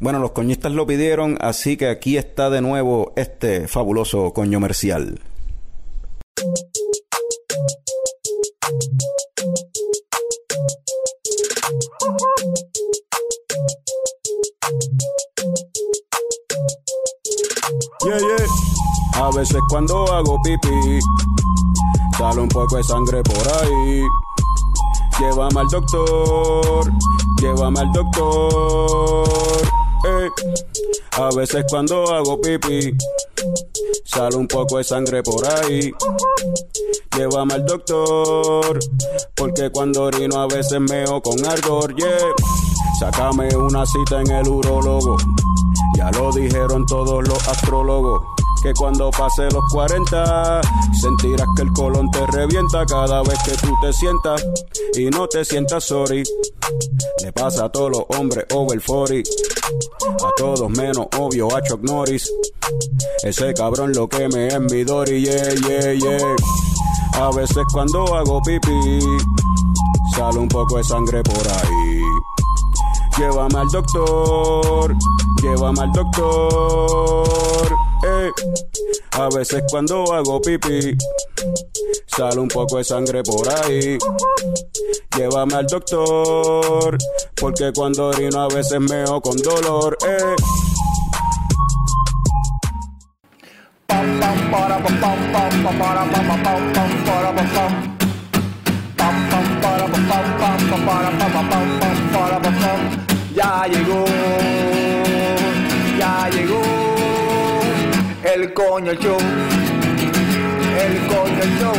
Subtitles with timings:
[0.00, 5.20] Bueno, los coñistas lo pidieron, así que aquí está de nuevo este fabuloso coño comercial.
[18.02, 19.22] Yeah, yeah.
[19.22, 20.98] A veces cuando hago pipí,
[22.16, 24.02] sale un poco de sangre por ahí.
[25.20, 26.90] Llévame al doctor,
[27.42, 29.69] llévame al doctor.
[31.12, 32.96] A veces cuando hago pipí,
[34.04, 35.92] sale un poco de sangre por ahí.
[37.16, 38.78] Llévame al doctor,
[39.34, 42.08] porque cuando orino a veces meo con ardor, yeah.
[42.98, 45.16] Sácame una cita en el urólogo,
[45.96, 48.22] ya lo dijeron todos los astrólogos
[48.62, 50.60] que cuando pase los 40
[51.00, 54.46] sentirás que el colon te revienta cada vez que tú te sientas
[54.94, 56.22] y no te sientas sorry.
[57.22, 59.30] Le pasa a todos los hombres over 40,
[60.24, 62.30] a todos menos obvio a Chuck Norris.
[63.22, 66.36] Ese cabrón lo que me es mi Dory, yeah, yeah, yeah.
[67.14, 69.00] A veces cuando hago pipí,
[70.14, 71.79] sale un poco de sangre por ahí.
[73.20, 74.96] Llévame al doctor,
[75.42, 77.68] llévame al doctor.
[78.02, 78.30] Eh.
[79.10, 80.96] A veces cuando hago pipí,
[82.06, 83.98] sale un poco de sangre por ahí.
[85.18, 86.96] Llévame al doctor,
[87.38, 89.98] porque cuando orino a veces meo con dolor.
[90.08, 90.36] Eh.
[103.40, 104.04] Ya llegó,
[105.98, 106.60] ya llegó
[108.22, 109.16] el coño show,
[110.84, 111.78] el coño show.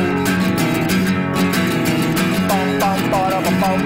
[2.47, 3.79] Pam pam para pam pam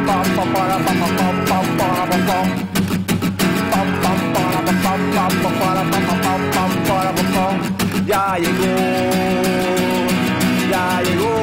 [0.54, 2.48] para pam pam pam para pam pam.
[3.72, 7.56] Pam pam para pam pam para pam pam pam para pam pam.
[8.08, 8.74] Ya llegó,
[10.72, 11.34] ya llegó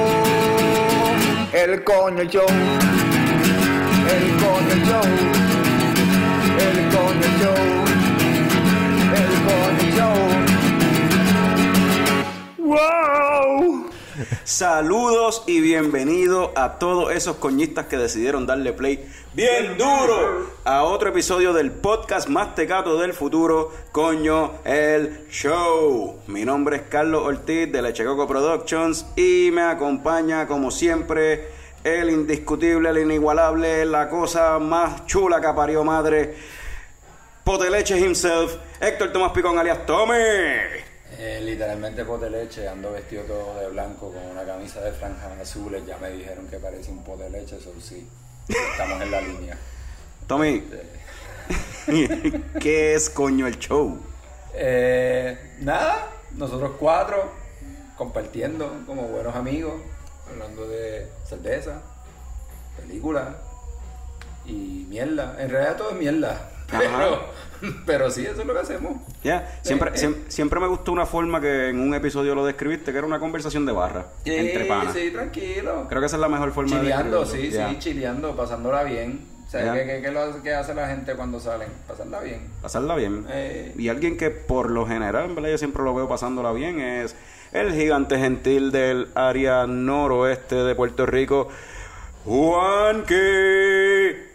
[1.52, 2.48] el coño show,
[4.08, 5.06] el coño show,
[6.62, 7.62] el coño show,
[9.18, 10.18] el coño show.
[12.58, 13.90] ¡Wow!
[14.44, 21.08] Saludos y bienvenidos a todos esos coñistas que decidieron darle play bien duro a otro
[21.08, 26.20] episodio del podcast más tecato del futuro, Coño el Show.
[26.28, 32.90] Mi nombre es Carlos Ortiz de Lechecoco Productions y me acompaña como siempre el indiscutible,
[32.90, 36.34] el inigualable, la cosa más chula que parió madre,
[37.44, 40.14] Poteleche himself, Héctor Tomás Picón alias Tommy.
[41.18, 45.84] Eh, literalmente pote leche, ando vestido todo de blanco con una camisa de franjas azules.
[45.86, 48.08] Ya me dijeron que parece un pote leche, eso sí.
[48.48, 49.58] Estamos en la línea.
[50.26, 50.64] Tommy,
[52.60, 53.98] ¿qué es coño el show?
[54.54, 57.30] Eh, nada, nosotros cuatro
[57.96, 59.74] compartiendo como buenos amigos,
[60.32, 61.80] hablando de cerveza,
[62.80, 63.28] películas
[64.46, 65.36] y mierda.
[65.40, 66.48] En realidad todo es mierda.
[66.72, 67.20] Pero,
[67.84, 68.94] pero sí, eso es lo que hacemos.
[69.22, 69.98] Ya, siempre, Eh, eh.
[69.98, 73.20] siem- siempre me gustó una forma que en un episodio lo describiste, que era una
[73.20, 74.94] conversación de barra entre panas.
[74.94, 75.86] Sí, tranquilo.
[75.90, 77.68] Creo que esa es la mejor forma Chileando, de sí, describirlo.
[77.68, 79.20] sí, chileando, pasándola bien.
[79.46, 79.74] O sea, Ya.
[79.74, 81.68] ¿qué, qué, qué lo- qué hace la gente cuando salen?
[81.86, 82.48] Pasarla bien.
[82.62, 83.26] Pasarla bien.
[83.28, 83.74] Eh.
[83.76, 87.14] Y alguien que por lo general, en verdad, yo siempre lo veo pasándola bien, es
[87.52, 91.48] el gigante gentil del área noroeste de Puerto Rico,
[92.24, 94.32] Juan que...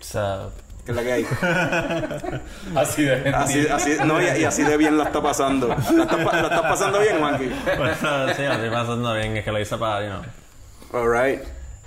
[0.86, 1.28] ¿Qué es la que hay?
[2.76, 3.36] Así de gente.
[3.36, 5.68] Así, así, no, y, y así de bien la está pasando.
[5.68, 7.52] ¿La estás, la estás pasando bien, Juanqui?
[7.78, 7.94] Bueno,
[8.36, 11.42] sí, estoy pasando bien, es que lo hice para, you know, Alright.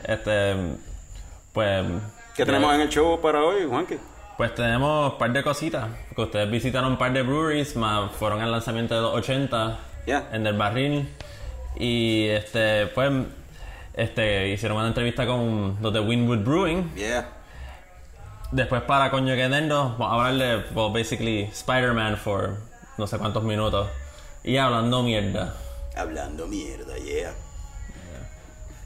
[0.05, 0.55] este,
[1.55, 1.87] pues...
[2.37, 3.97] ¿Qué tenemos en el show para hoy, Juanqui?
[4.37, 8.43] Pues tenemos un par de cositas, que ustedes visitaron un par de breweries, más fueron
[8.43, 10.29] al lanzamiento de los 80 Ya.
[10.33, 11.09] en Del Barril,
[11.77, 13.11] y este, pues,
[13.95, 17.29] este, hicieron una entrevista con los de Winwood Brewing, Yeah.
[18.53, 22.57] Después para Coño que Nendo, vamos a hablarle, well, basically, Spider-Man for
[22.99, 23.89] no sé cuántos minutos.
[24.43, 25.55] Y hablando mierda.
[25.97, 27.33] Hablando mierda, yeah.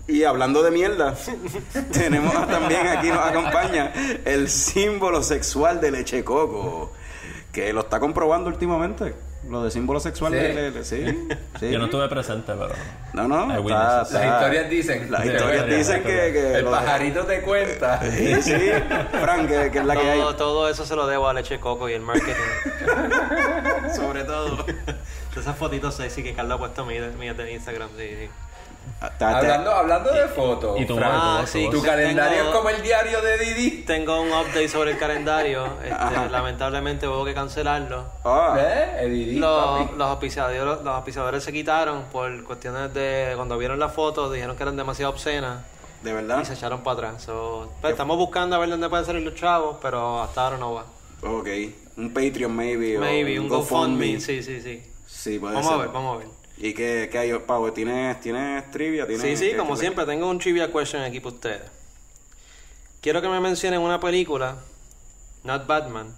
[0.06, 1.14] Y hablando de mierda,
[1.92, 3.90] tenemos también aquí nos acompaña
[4.26, 6.92] el símbolo sexual de leche coco,
[7.50, 9.14] que lo está comprobando últimamente.
[9.48, 10.38] Lo de símbolo sexual Sí.
[10.38, 11.28] de leche, sí,
[11.60, 11.70] sí.
[11.70, 12.70] Yo no estuve presente, pero...
[13.12, 13.98] No, no, está-.
[13.98, 15.10] Las historias dicen.
[15.10, 16.26] Las historias dicen que,
[16.58, 18.00] El de- pajarito te cuenta.
[18.10, 18.52] Sí, sí,
[19.20, 20.18] Frank, que, que es la que hay.
[20.20, 22.32] Todo, todo eso se lo debo a Leche Coco y el marketing.
[23.94, 24.64] Sobre todo.
[25.36, 27.88] Esas fotitos sexy que Carlos ha puesto mías mías de Instagram.
[27.98, 28.28] Sí, sí.
[29.00, 31.68] Ah, ta- ta- Hablando, hablando de fotos, y Ah, tu sí.
[31.84, 33.70] calendario Tengo- es como el diario de Didi.
[33.82, 35.64] Tengo un update sobre el calendario.
[35.84, 38.04] Este, lamentablemente hubo que cancelarlo.
[38.24, 38.96] Ah, ¿Eh?
[39.02, 43.32] El Didi, Los, los, auspiciadores, los auspiciadores se quitaron por cuestiones de.
[43.36, 45.58] Cuando vieron las fotos, dijeron que eran demasiado obscenas
[46.02, 46.40] de verdad.
[46.40, 47.22] y se echaron para atrás.
[47.24, 50.72] So, pues, estamos buscando a ver dónde pueden salir los chavos, pero hasta ahora no
[50.74, 50.84] va.
[51.22, 51.48] Ok.
[51.96, 52.96] Un Patreon, maybe.
[52.98, 54.18] o Maybe, un GoFundMe.
[54.20, 54.82] Sí, sí, sí.
[55.06, 55.74] Sí, puede Vamos ser.
[55.78, 56.28] a ver, vamos a ver.
[56.56, 57.70] ¿Y qué, qué hay, Pau?
[57.72, 59.06] ¿Tienes, ¿Tienes trivia?
[59.06, 61.62] ¿Tienes, Sí, sí, qué- como qué- siempre, tengo un trivia question aquí para ustedes.
[63.00, 64.56] Quiero que me mencionen una película,
[65.42, 66.14] Not Batman,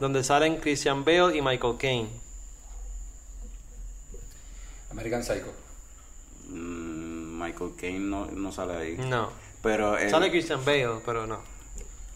[0.00, 2.08] donde salen Christian Bale y Michael Caine.
[4.90, 5.52] American Psycho.
[6.48, 8.96] Mm, Michael Caine no, no sale ahí.
[8.98, 9.30] No.
[9.62, 11.40] Pero, el- Sale Christian Bale, pero no.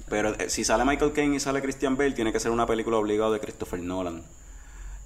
[0.09, 2.97] pero eh, si sale Michael Caine y sale Christian Bale, tiene que ser una película
[2.99, 4.23] obligada de Christopher Nolan.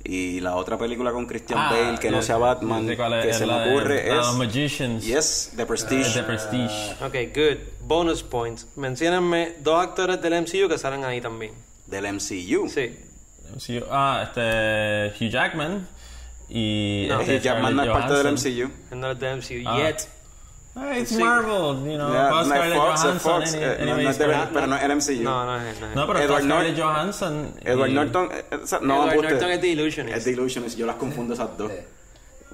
[0.06, 3.47] Y la otra película con Christian Ah, Bale que no sea Batman que es se
[3.47, 5.05] me ocurre de es Magicians.
[5.06, 6.11] Yes, The Es Prestige.
[6.15, 6.95] de Prestige.
[7.03, 7.59] Ok, good.
[7.87, 8.67] Bonus points.
[8.77, 11.53] Menciónenme dos actores del MCU que salen ahí también.
[11.87, 12.69] del MCU.
[12.69, 12.95] Sí.
[13.91, 15.25] Ah, este.
[15.25, 15.89] Hugh Jackman.
[16.51, 17.06] Y.
[17.09, 17.21] No.
[17.21, 18.33] este, Hugh Jackman no es parte del.
[18.35, 18.71] MCU.
[18.91, 19.79] Él no es del MCU Ah.
[19.79, 20.09] yet.
[20.97, 21.19] It's Sí.
[21.23, 22.11] Marvel, you know.
[22.12, 24.82] Yeah, no Scarlett Fox, Johansson, Fox, any- eh, no- no de- pero- pero no es
[24.82, 25.23] el MCU.
[25.23, 25.59] No, no.
[25.59, 27.55] No, No, pero Edward Scarlett Norton- Johansson.
[27.62, 29.31] Edward y- Norton, eh, esa- no, Edward.
[29.31, 30.17] Norton es The Illusionist.
[30.19, 31.71] Es The Illusionist, yo las confundo esas dos.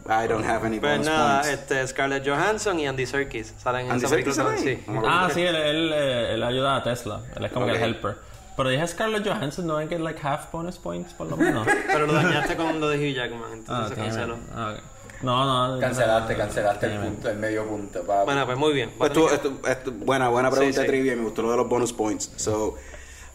[0.06, 1.61] I don't have any Pues bonus nada, points.
[1.61, 4.69] este, Scarlett Johansson y Andy Serkis salen en Andy esa película sale Sí.
[4.69, 4.84] ahí?
[5.06, 7.20] Ah, sí, él, él, eh, él ayuda a Tesla.
[7.37, 8.16] Él es como que el helper.
[8.56, 11.66] Pero dije Scarlett Johansson, no hay que like half bonus points por lo menos.
[11.87, 14.37] Pero lo dañaste con lo de Hugh Jackman, entonces ah, se canceló.
[14.55, 14.82] Ah, ok.
[15.22, 15.78] No, no.
[15.81, 18.25] Cancelaste, no, cancelaste el punto, el medio punto, papi.
[18.25, 18.90] Bueno, pues muy bien.
[18.96, 20.87] Pues tú, esto, esto- buena, buena pregunta Sí, sí.
[20.87, 22.32] trivia me gustó lo de los bonus points.
[22.37, 22.76] So,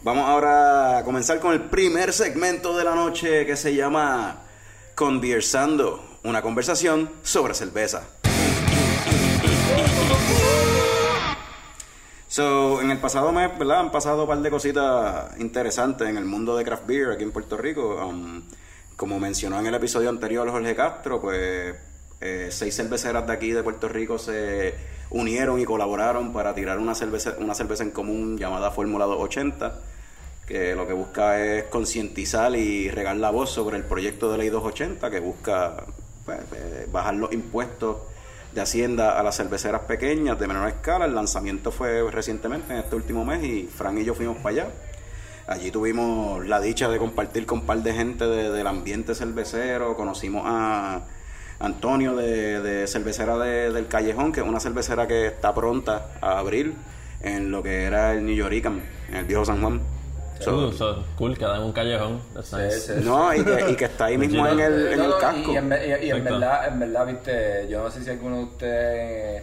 [0.02, 4.38] vamos ahora a comenzar con el primer segmento de la noche que se llama
[4.96, 8.02] Conversando, una conversación sobre cerveza.
[12.28, 13.78] So, en el pasado mes, ¿verdad?
[13.80, 17.30] Han pasado un par de cositas interesantes en el mundo de craft beer aquí en
[17.30, 17.94] Puerto Rico.
[18.04, 18.42] Um,
[18.96, 21.74] como mencionó en el episodio anterior Jorge Castro, pues
[22.20, 24.74] eh, seis cerveceras de aquí de Puerto Rico se
[25.10, 29.78] unieron y colaboraron para tirar una cerveza, una cerveza en común llamada Fórmula 280,
[30.46, 34.48] que lo que busca es concientizar y regar la voz sobre el proyecto de ley
[34.48, 35.84] 280, que busca
[36.24, 37.98] pues, eh, bajar los impuestos
[38.54, 41.04] de Hacienda a las cerveceras pequeñas de menor escala.
[41.04, 44.68] El lanzamiento fue recientemente, en este último mes, y Fran y yo fuimos para allá.
[45.46, 49.96] Allí tuvimos la dicha de compartir con un par de gente de- del ambiente cervecero.
[49.96, 51.02] Conocimos a
[51.60, 56.38] Antonio de, de Cervecera de- del Callejón, que es una cervecera que está pronta a
[56.38, 56.74] abrir
[57.20, 59.80] en lo que era el New Yorican, en el viejo San Juan.
[60.40, 62.20] So- Uh, so, cool, queda en un callejón.
[62.34, 62.80] That's Sí, nice.
[62.80, 62.92] sí.
[63.04, 65.52] no, y que, y que está ahí mismo en el, en No, el no, casco.
[65.52, 66.24] Y, en, y- y en Exacto.
[66.34, 69.42] verdad, en verdad, viste, yo no sé si alguno de ustedes.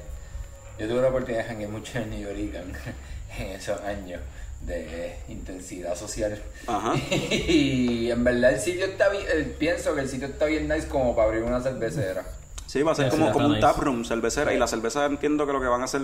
[0.77, 2.35] Yo tuve la oportunidad de janguear mucho en New York
[3.39, 4.19] en esos años
[4.65, 6.42] de intensidad social.
[6.68, 6.94] Ajá.
[7.12, 10.88] Y en verdad el sitio está bien, eh, pienso que el sitio está bien nice
[10.88, 12.24] como para abrir una cervecera.
[12.68, 13.62] Sí, va a ser Sí, como, un nice.
[13.62, 14.54] taproom cervecera.
[14.54, 16.01] Y la cerveza entiendo que lo que van a hacer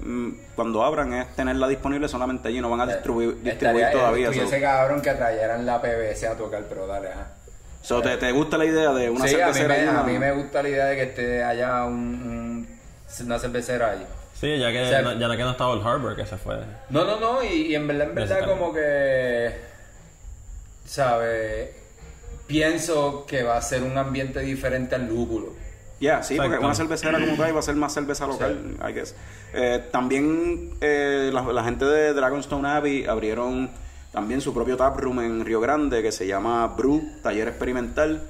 [0.00, 2.60] mm, cuando abran es tenerla disponible solamente allí.
[2.60, 4.28] No van a distribuir, distribuir Estaría- todavía.
[4.28, 4.62] estuviese so.
[4.62, 7.32] cabrón que trajeran la PVC a tocar, pero dale, ajá.
[7.82, 9.68] So, ¿te, ¿Te gusta la idea de una sí, a mí, cervecera?
[9.68, 12.68] me, y a mí me gusta la idea de que esté allá un, un-
[13.26, 14.06] una cervecera ahí.
[14.38, 16.56] Sí, ya que, O sea, no, ya que no estaba el Harbor, que se fue.
[16.90, 19.52] No, no, no, y, y en verdad, en verdad como que,
[20.84, 21.70] ¿sabes?
[22.46, 25.52] Pienso que va a ser un ambiente diferente al lúpulo.
[25.98, 29.14] Ya, sí, porque una cervecera como tal va a ser más cerveza local, I guess.
[29.54, 33.70] Eh, también eh, la, la gente de Dragonstone Abbey abrieron
[34.12, 38.22] también su propio taproom en Río Grande que se llama Brew, Taller Experimental.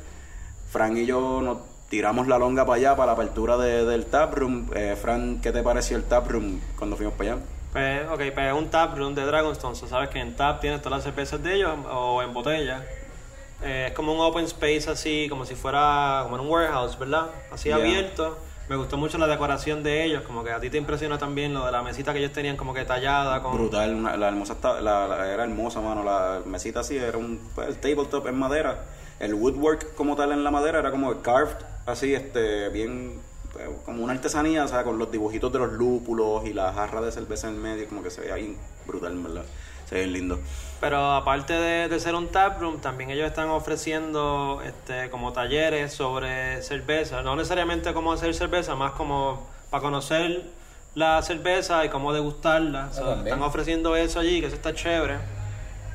[0.71, 1.59] Fran y yo nos
[1.89, 4.67] tiramos la longa para allá, para la apertura de- del taproom.
[4.75, 7.43] Eh, Fran, ¿qué te pareció el taproom cuando fuimos para allá?
[7.73, 9.75] Pues, ok, pues es un tap room de Dragonstone.
[9.77, 12.83] Sabes que en tap tienes todas las cervezas de ellos o en botella.
[13.63, 17.27] Eh, es como un open space así, como si fuera como en un warehouse, ¿verdad?
[17.53, 17.77] Así Yeah.
[17.77, 18.39] abierto.
[18.69, 21.65] Me gustó mucho la decoración de ellos, como que a ti te impresiona también lo
[21.65, 23.55] de la mesita que ellos tenían como que tallada con...
[23.55, 26.03] Brutal, una- la hermosa la, la- era hermosa, mano.
[26.03, 28.81] La mesita así era un pues, el tabletop en madera.
[29.19, 31.57] El woodwork como tal en la madera era como carved,
[31.87, 33.21] así, este, bien
[33.53, 37.01] pues, como una artesanía, o sea, con los dibujitos de los lúpulos y la jarra
[37.01, 38.57] de cerveza en medio, como que se veía bien
[38.87, 39.45] brutal, en verdad.
[39.89, 40.41] Se ve bien lindo.
[40.81, 45.93] Pero aparte de, de ser un tap room, también ellos están ofreciendo este, como talleres
[45.93, 47.23] sobre cerveza.
[47.23, 50.45] No necesariamente cómo hacer cerveza, más como para conocer
[50.95, 52.91] la cerveza y cómo degustarla.
[52.91, 53.27] También.
[53.27, 55.19] están ofreciendo eso allí, que eso está chévere.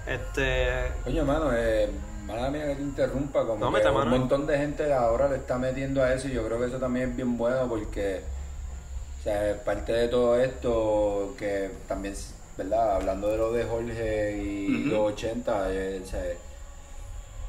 [0.07, 1.89] Este, Coño, mano, eh,
[2.25, 5.37] Mala mía que te interrumpa, como No, que mete un montón de gente ahora le
[5.37, 8.21] está metiendo a eso y yo creo que eso también es bien bueno porque,
[9.19, 12.13] o sea, parte de todo esto que también,
[12.57, 12.95] ¿verdad?
[12.97, 16.23] Hablando de lo de Jorge y los 80, eh, o sea,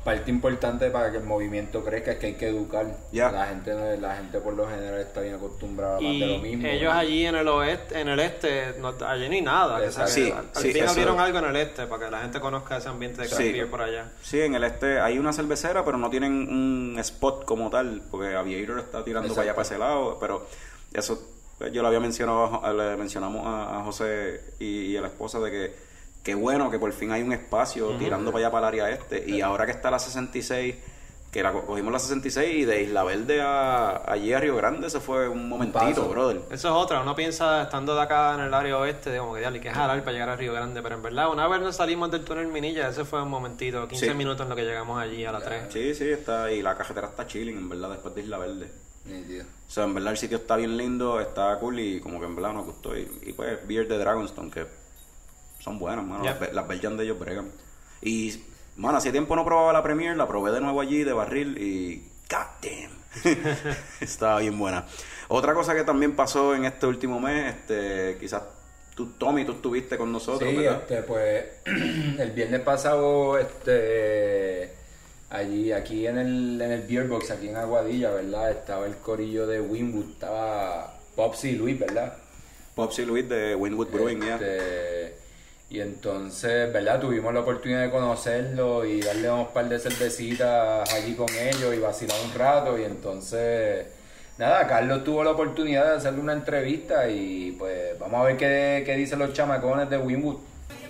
[0.05, 2.87] parte importante para que el movimiento crezca es que hay que educar.
[3.13, 3.31] Ya.
[3.31, 6.39] La gente la gente por lo general está bien acostumbrada a más de lo Y
[6.39, 6.67] mismo.
[6.67, 9.79] ellos allí en el oeste, en el este, no, allí ni nada.
[9.79, 10.11] que Exacto.
[10.11, 12.41] sea, Sí, al, al sí, fin abrieron algo en el este para que la gente
[12.41, 13.61] conozca ese ambiente de Sí.
[13.71, 14.11] por allá.
[14.23, 18.35] Sí, en el este hay una cervecera, pero no tienen un spot como tal, porque
[18.35, 19.35] Aviator está tirando Exacto.
[19.37, 20.47] para allá, para ese lado, pero
[20.93, 21.29] eso
[21.73, 25.51] yo lo había mencionado, le mencionamos a, a José y, y a la esposa de
[25.51, 25.92] que
[26.23, 29.29] qué bueno que por fin hay un espacio tirando para allá para el área este,
[29.29, 30.75] y ahora que está la 66,
[31.33, 34.91] que la co- cogimos la 66 y de Isla Verde a, allí a Río Grande,
[34.91, 36.09] se fue un momentito, paso.
[36.09, 36.37] brother.
[36.51, 39.41] Eso es otra, uno piensa estando de acá en el área oeste, de como que
[39.41, 42.11] dale, que jalar para llegar a Río Grande, pero en verdad, una vez nos salimos
[42.11, 44.15] del túnel Minilla, ese fue un momentito, 15 Sí.
[44.15, 45.63] minutos en lo que llegamos allí a las 3.
[45.71, 48.71] Sí, sí, está, y la carretera está chilling, en verdad, después de Isla Verde.
[49.07, 49.45] Nítido.
[49.67, 52.37] O sea, en verdad el sitio está bien lindo, está cool y como que en
[52.37, 52.97] verdad nos gustó.
[52.97, 54.67] Y, y pues, beer de Dragonstone, que
[55.63, 56.25] son buenas, mano.
[56.25, 57.51] Las, las Belgian de ellos bregan.
[58.01, 58.43] Y,
[58.77, 62.09] mano, hace tiempo no probaba la Premier, la probé de nuevo allí de barril y.
[62.29, 63.03] God damn.
[64.01, 64.87] Estaba bien buena.
[65.29, 68.43] Otra cosa que también pasó en este último mes, este, quizás
[68.95, 70.81] tú, Tommy, tú estuviste con nosotros, Sí, ¿verdad?
[70.83, 71.45] este, pues
[72.19, 74.73] el viernes pasado, este,
[75.31, 78.51] allí, aquí en el, en el Beer Box, aquí en Aguadilla, ¿verdad?
[78.51, 82.17] Estaba el corillo de Winwood, estaba Popsy y Luis, ¿verdad?
[82.75, 84.39] Popsy Luis de Winwood Brewing, ya.
[85.73, 87.01] Y entonces, ¿verdad?
[87.01, 91.79] Tuvimos la oportunidad de conocerlo y darle unos par de cervecitas allí con ellos y
[91.79, 92.79] vacilar un rato.
[92.79, 93.87] Y entonces,
[94.37, 98.83] nada, Carlos tuvo la oportunidad de hacerle una entrevista y pues vamos a ver qué,
[98.85, 100.41] qué dicen los chamacones de Winwood.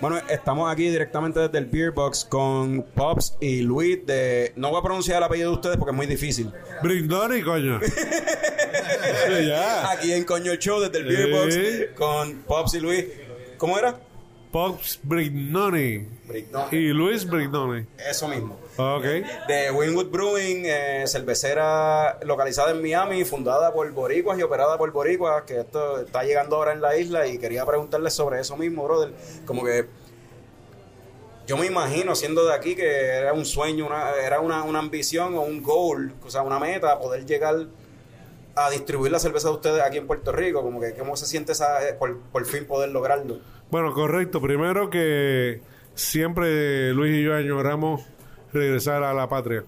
[0.00, 4.52] Bueno, estamos aquí directamente desde el Beer Box con Pops y Luis de...
[4.56, 6.50] No voy a pronunciar el apellido de ustedes porque es muy difícil.
[6.82, 7.78] Brindoni, coño.
[9.46, 9.92] ya.
[9.92, 11.84] Aquí en Coño Show desde el Beer Box Sí.
[11.94, 13.04] con Pops y Luis.
[13.58, 13.94] ¿Cómo era?
[14.52, 16.06] Pops Brignoni.
[16.28, 16.76] Brignoni.
[16.76, 17.86] Y Luis Brignoni.
[17.98, 18.58] Eso mismo.
[18.76, 19.04] Ok.
[19.48, 25.44] De Winwood Brewing, eh, cervecera localizada en Miami, fundada por boricuas y operada por boricuas,
[25.44, 29.12] que esto está llegando ahora en la isla y quería preguntarles sobre eso mismo, brother.
[29.46, 29.86] Como que
[31.46, 35.34] yo me imagino siendo de aquí que era un sueño, una, era una, una ambición
[35.34, 37.68] o un goal, o sea, una meta, poder llegar
[38.54, 41.52] a distribuir la cerveza de ustedes aquí en Puerto Rico, como que cómo se siente
[41.52, 43.40] esa, eh, por, por fin poder lograrlo.
[43.72, 44.38] Bueno, correcto.
[44.38, 45.62] Primero que
[45.94, 48.02] siempre Luis y yo añoramos
[48.52, 49.64] regresar a la patria.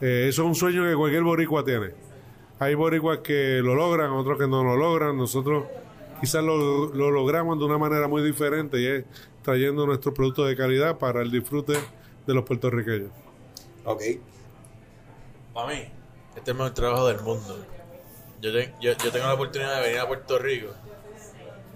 [0.00, 1.90] Eh, eso es un sueño que cualquier boricua tiene.
[2.58, 5.14] Hay boricuas que lo logran, otros que no lo logran.
[5.18, 5.66] Nosotros
[6.22, 9.04] quizás lo, lo logramos de una manera muy diferente y es
[9.42, 11.74] trayendo nuestros productos de calidad para el disfrute
[12.26, 13.10] de los puertorriqueños.
[13.84, 14.02] Ok.
[15.52, 15.82] Para mí,
[16.34, 17.58] este es el mejor trabajo del mundo.
[18.40, 20.68] Yo, te- yo, yo tengo la oportunidad de venir a Puerto Rico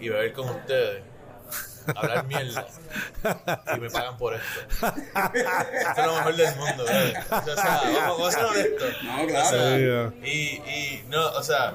[0.00, 1.02] y beber con ustedes,
[1.96, 2.66] hablar mierda
[3.76, 4.60] y me pagan por esto.
[4.86, 7.16] Esto es lo mejor del mundo, brother.
[7.30, 9.02] O sea, vamos, a ser honestos.
[9.04, 9.48] No, O claro.
[9.48, 10.28] sea, Sí, ya.
[10.28, 11.74] y, y no, o sea,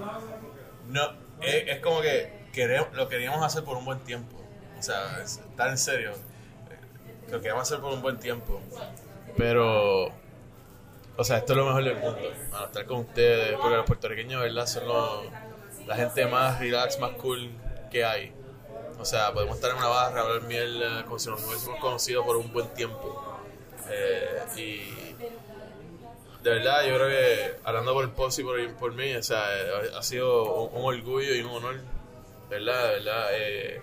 [0.87, 1.11] no,
[1.41, 4.35] es, es como que queremos, lo queríamos hacer por un buen tiempo.
[4.79, 6.11] O sea, es- está en serio.
[6.11, 8.61] Eh, Lo queríamos hacer por un buen tiempo.
[9.37, 10.05] Pero,
[11.17, 12.19] o sea, esto es lo mejor del mundo.
[12.51, 14.65] Mano, estar con ustedes, porque los puertorriqueños, ¿verdad?
[14.67, 15.25] Son los-
[15.87, 17.49] la gente más relax, más cool
[17.91, 18.33] que hay.
[18.99, 22.37] O sea, podemos estar en una barra, hablar mierda, como si nos hubiésemos conocido por
[22.37, 23.23] un buen tiempo.
[23.89, 25.13] Eh, y
[26.43, 29.43] de verdad, yo creo que hablando por el post y por, por mí, o sea,
[29.55, 31.75] eh, ha sido un, orgullo y un honor,
[32.49, 32.87] ¿verdad?
[32.87, 33.81] De verdad, eh,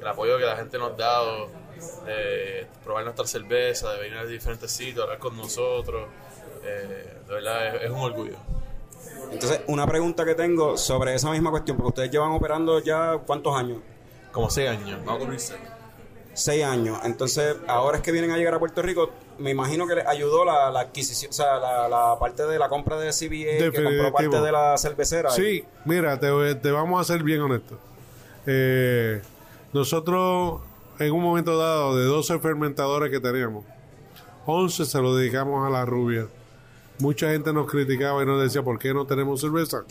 [0.00, 1.48] el apoyo que la gente nos ha dado,
[2.06, 6.08] de probar nuestra cerveza, de venir a diferentes sitios, hablar con nosotros,
[6.62, 8.36] de verdad, es un orgullo.
[9.30, 13.54] Entonces, una pregunta que tengo sobre esa misma cuestión, porque ustedes llevan operando ya cuántos
[13.56, 13.78] años?
[14.34, 15.60] Como seis años, vamos a cumplir seis.
[16.34, 16.98] Seis años.
[17.04, 20.44] Entonces, ahora es que vienen a llegar a Puerto Rico, me imagino que les ayudó
[20.44, 24.12] la, la adquisición, o sea, la, la parte de la compra de CBA, que compró
[24.12, 25.30] parte de la cervecera.
[25.30, 27.78] Sí, mira, te, te vamos a ser bien honestos.
[28.46, 29.22] Eh,
[29.72, 30.60] nosotros,
[30.98, 33.64] en un momento dado, de 12 fermentadores que teníamos,
[34.46, 36.26] 11 se lo dedicamos a la rubia.
[36.98, 39.84] Mucha gente nos criticaba y nos decía, ¿por qué no tenemos cerveza?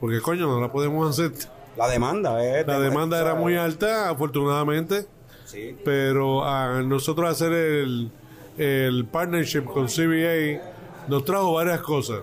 [0.00, 1.32] Porque coño, no la podemos hacer.
[1.76, 5.06] La demanda, eh, La de- demanda era muy alta, afortunadamente,
[5.44, 5.76] Sí.
[5.84, 8.10] pero a nosotros hacer el,
[8.58, 10.60] el partnership con CBA
[11.08, 12.20] nos trajo varias cosas.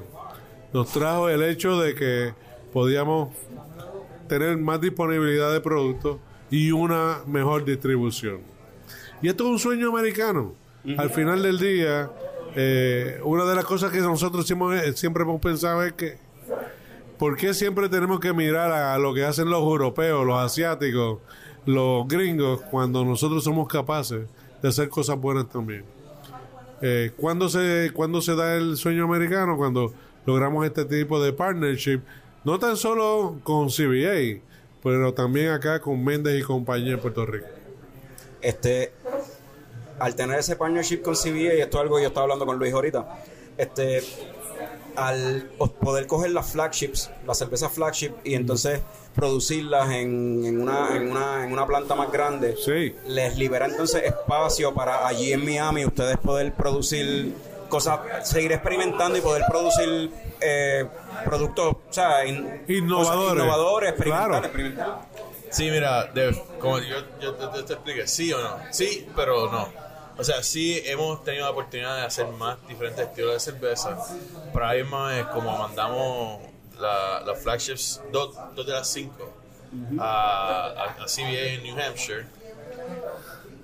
[0.74, 2.34] Nos trajo el hecho de que
[2.74, 3.30] podíamos
[4.28, 6.18] tener más disponibilidad de productos
[6.52, 8.40] y una mejor distribución.
[9.22, 10.54] Y esto es un sueño americano.
[10.98, 12.10] Al final del día,
[12.56, 16.18] eh, una de las cosas que nosotros siempre, siempre hemos pensado es que
[17.18, 21.20] ¿por qué siempre tenemos que mirar a lo que hacen los europeos, los asiáticos,
[21.66, 24.28] los gringos, cuando nosotros somos capaces
[24.62, 25.84] de hacer cosas buenas también?
[26.82, 29.58] Eh, ¿cuándo, se, ¿Cuándo se da el sueño americano?
[29.58, 29.94] Cuando
[30.26, 32.02] logramos este tipo de partnership,
[32.44, 34.42] no tan solo con CBA,
[34.84, 37.48] pero también acá con Méndez y compañía en Puerto Rico.
[38.42, 38.94] este
[40.00, 42.60] al tener ese partnership con CBA, y esto es algo que yo estaba hablando con
[42.60, 43.24] Luis ahorita,
[43.58, 44.04] este
[44.98, 45.44] al
[45.82, 48.82] poder coger las flagships, las cervezas flagship y entonces
[49.16, 52.96] producirlas en, en una, en, una, en una planta más grande, Sí.
[53.08, 57.34] les libera entonces espacio para allí en Miami ustedes poder producir
[57.70, 58.00] cosas,
[58.30, 60.86] seguir experimentando y poder producir eh,
[61.26, 63.44] productos, o sea, in- Innovadores.
[63.44, 64.46] innovadores, experimentar, Claro.
[64.46, 65.00] experimentar.
[65.50, 68.58] Sí, mira, Dev, como yo, yo te, te- te expliqué, sí o no.
[68.72, 69.87] Sí, pero no.
[70.18, 73.98] O sea, sí hemos tenido la oportunidad de hacer más diferentes estilos de cerveza.
[74.52, 74.82] Pero ahí
[75.20, 76.42] es como mandamos
[76.80, 79.32] la- las flagships, dos, dos de las cinco,
[79.98, 82.26] a, a- a CBA en New Hampshire.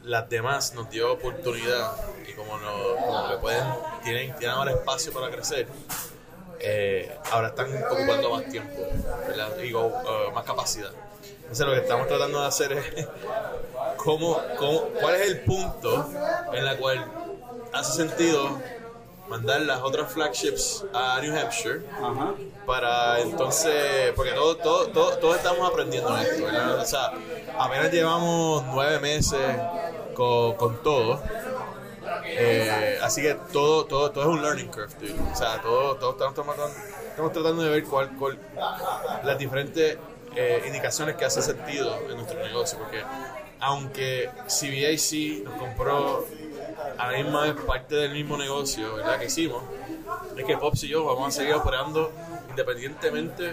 [0.04, 1.94] Las demás nos dio oportunidad
[2.28, 5.68] y como, no, como que pueden, tienen, tienen ahora espacio para crecer,
[6.60, 8.90] eh, ahora están ocupando más tiempo,
[9.26, 9.56] ¿verdad?
[9.58, 10.94] Digo, eh, más capacidad.
[11.44, 13.08] Entonces lo que estamos tratando de hacer es
[13.98, 16.10] cómo, cómo, cuál es el punto
[16.52, 17.06] en la cual
[17.72, 18.60] hace sentido
[19.28, 21.82] mandar las otras flagships a New Hampshire
[22.66, 26.80] para entonces, porque todos todo, todo, todos estamos aprendiendo esto, ¿verdad?
[26.80, 27.12] O sea,
[27.58, 29.58] apenas llevamos nueve meses
[30.14, 31.22] con, con todo.
[32.26, 35.16] Eh, así que todo, todo, todo es un learning curve, dude.
[35.32, 36.68] O sea, todo, todo estamos, tratando,
[37.10, 38.40] estamos tratando de ver cuál, cuál
[39.24, 39.98] las diferentes
[40.36, 42.78] eh, indicaciones que hace sentido en nuestro negocio.
[42.80, 43.02] Porque
[43.60, 46.26] aunque CBA sí nos compró
[46.98, 49.20] a la misma vez parte del mismo negocio ¿verdad?
[49.20, 49.64] que hicimos,
[50.38, 52.12] es que Pops y yo vamos a seguir operando
[52.50, 53.44] independientemente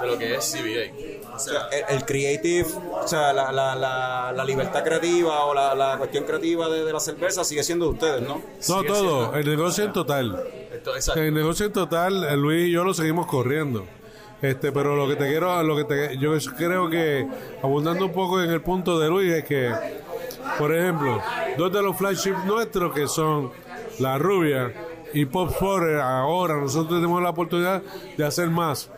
[0.00, 1.34] de lo que es CBA.
[1.34, 5.74] O sea, el, el creative, o sea, la, la, la, la libertad creativa o la,
[5.74, 8.36] la cuestión creativa de, de la cerveza sigue siendo de ustedes, ¿no?
[8.36, 10.44] No, sigue todo, siendo- el negocio en total.
[10.72, 11.20] esto- exacto.
[11.22, 13.86] El negocio en total, eh, Luis y yo lo seguimos corriendo.
[14.42, 17.26] Este, pero lo que te quiero, lo que te, yo creo que
[17.62, 19.70] abundando un poco en el punto de Luis es que,
[20.58, 21.20] por ejemplo,
[21.58, 23.50] dos de los flagships nuestros que son
[23.98, 24.72] La Rubia
[25.12, 27.82] y Pop Spotter, ahora nosotros tenemos la oportunidad
[28.16, 28.90] de hacer más.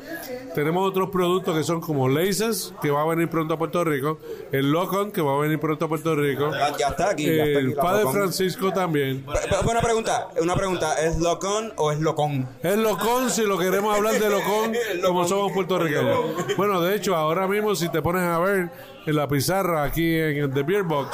[0.54, 4.18] Tenemos otros productos que son como Laces, que va a venir pronto a Puerto Rico,
[4.52, 7.04] el Locon, que va a venir pronto a Puerto Rico, Ya, está aquí, ya está
[7.08, 7.24] aquí.
[7.26, 8.12] el Padre Locon.
[8.14, 9.22] Francisco también.
[9.24, 12.46] Pe- pe- Una pregunta, una pregunta, ¿es locón o es locón?
[12.62, 14.72] Es locón si lo queremos hablar de locón
[15.04, 16.18] como somos puertorriqueños.
[16.56, 18.70] Bueno, de hecho, ahora mismo si te pones a ver
[19.06, 21.08] en la pizarra aquí en el The Beer Box,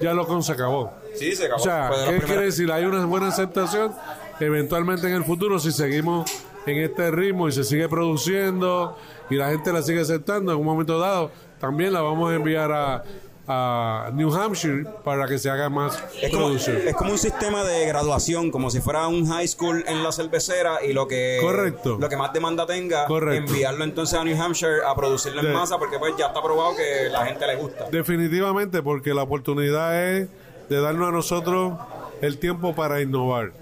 [0.00, 0.92] ya locón se acabó.
[1.16, 1.60] Sí, se acabó.
[1.60, 2.70] O sea, ¿qué quiere decir?
[2.72, 3.92] Hay una buena aceptación.
[4.40, 6.30] Eventualmente en el futuro, si seguimos
[6.66, 8.96] en este ritmo y se sigue produciendo
[9.30, 12.72] y la gente la sigue aceptando en un momento dado, también la vamos a enviar
[12.72, 13.02] a,
[13.46, 16.78] a New Hampshire para que se haga más Es como, producción.
[16.86, 20.84] es como un sistema de graduación, como si fuera un high school en la cervecera
[20.84, 21.98] y lo que Correcto.
[22.00, 23.52] lo que más demanda tenga, Correcto.
[23.52, 27.08] enviarlo entonces a New Hampshire a producirlo en masa porque pues ya está probado que
[27.10, 27.86] la gente le gusta.
[27.90, 30.28] Definitivamente, porque la oportunidad es
[30.70, 31.74] de darnos a nosotros
[32.22, 33.52] el tiempo para innovar.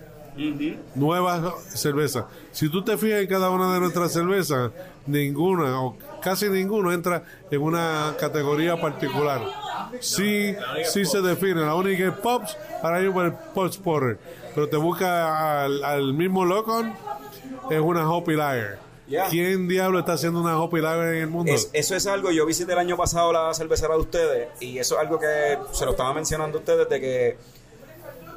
[0.95, 1.43] Nuevas
[1.75, 2.25] cervezas.
[2.53, 4.71] Si tú te fijas en cada una de nuestras cervezas,
[5.07, 9.43] ninguna o casi ninguno entra en una categoría particular.
[10.01, 11.61] Sí, sí se define.
[11.63, 14.19] La única es Pops, ahora hay un Pops Porter.
[14.55, 16.93] Pero te busca al, al mismo Locon,
[17.71, 18.79] es una Hoppy Lager.
[19.09, 19.27] Yeah.
[19.29, 21.53] ¿Quién diablo está haciendo una Hoppy Lager en el mundo?
[21.53, 24.95] Es- eso es algo, yo visité el año pasado la cervecera de ustedes y eso
[24.95, 27.37] es algo que se lo estaba mencionando a ustedes de que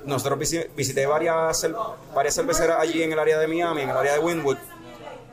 [0.05, 1.67] nosotros visi- visité varias,
[2.13, 4.57] varias cerveceras allí en el área de Miami, en el área de Wynwood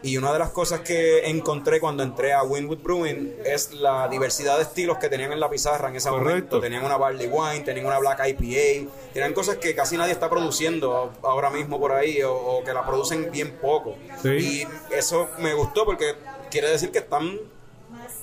[0.05, 4.57] y una de las cosas que encontré cuando entré a Wynwood Brewing es la diversidad
[4.57, 6.29] de estilos que tenían en la pizarra en ese Correcto.
[6.33, 6.61] momento.
[6.61, 11.13] Tenían una Barley Wine, tenían una Black IPA, tenían cosas que casi nadie está produciendo
[11.23, 13.95] ahora mismo por ahí o, o que la producen bien poco.
[14.21, 14.29] Sí.
[14.29, 16.17] Y eso me gustó porque
[16.51, 17.39] quiere decir que están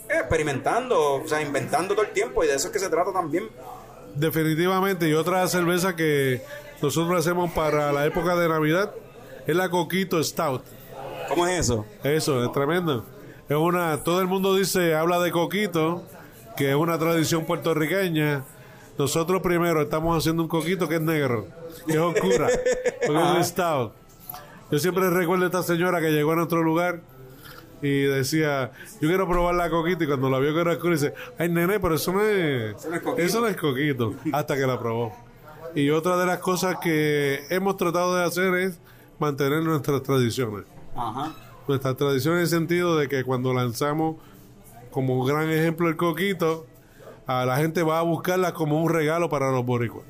[0.10, 3.50] experimentando, o sea, inventando todo el tiempo y de eso es que se trata también.
[4.20, 6.42] Definitivamente, y otra cerveza que
[6.82, 8.92] nosotros hacemos para la época de Navidad
[9.48, 10.62] es la Coquito Stout.
[11.30, 11.86] ¿Cómo es eso?
[12.04, 13.06] Eso, es tremendo.
[13.48, 16.04] Es una, todo el mundo dice, habla de coquito,
[16.58, 18.44] que es una tradición puertorriqueña.
[18.98, 21.48] Nosotros primero estamos haciendo un coquito que es negro,
[21.88, 22.50] que es oscura,
[23.08, 23.94] porque es un stout.
[24.70, 27.00] Yo siempre recuerdo a esta señora que llegó a nuestro lugar
[27.82, 31.14] y decía, yo quiero probar la coquito y cuando la vio que era oscura dice,
[31.38, 33.22] ay nene, pero eso no es, no es coquito".
[33.22, 35.16] eso no es coquito, hasta que la probó.
[35.76, 38.80] Y otra de las cosas que hemos tratado de hacer es
[39.20, 40.66] mantener nuestras tradiciones.
[40.96, 41.34] Ajá.
[41.68, 44.18] Nuestras tradiciones en el sentido de que cuando lanzamos,
[44.92, 46.66] como gran ejemplo, el coquito,
[47.28, 50.04] a la gente va a buscarla como un regalo para los boricuas.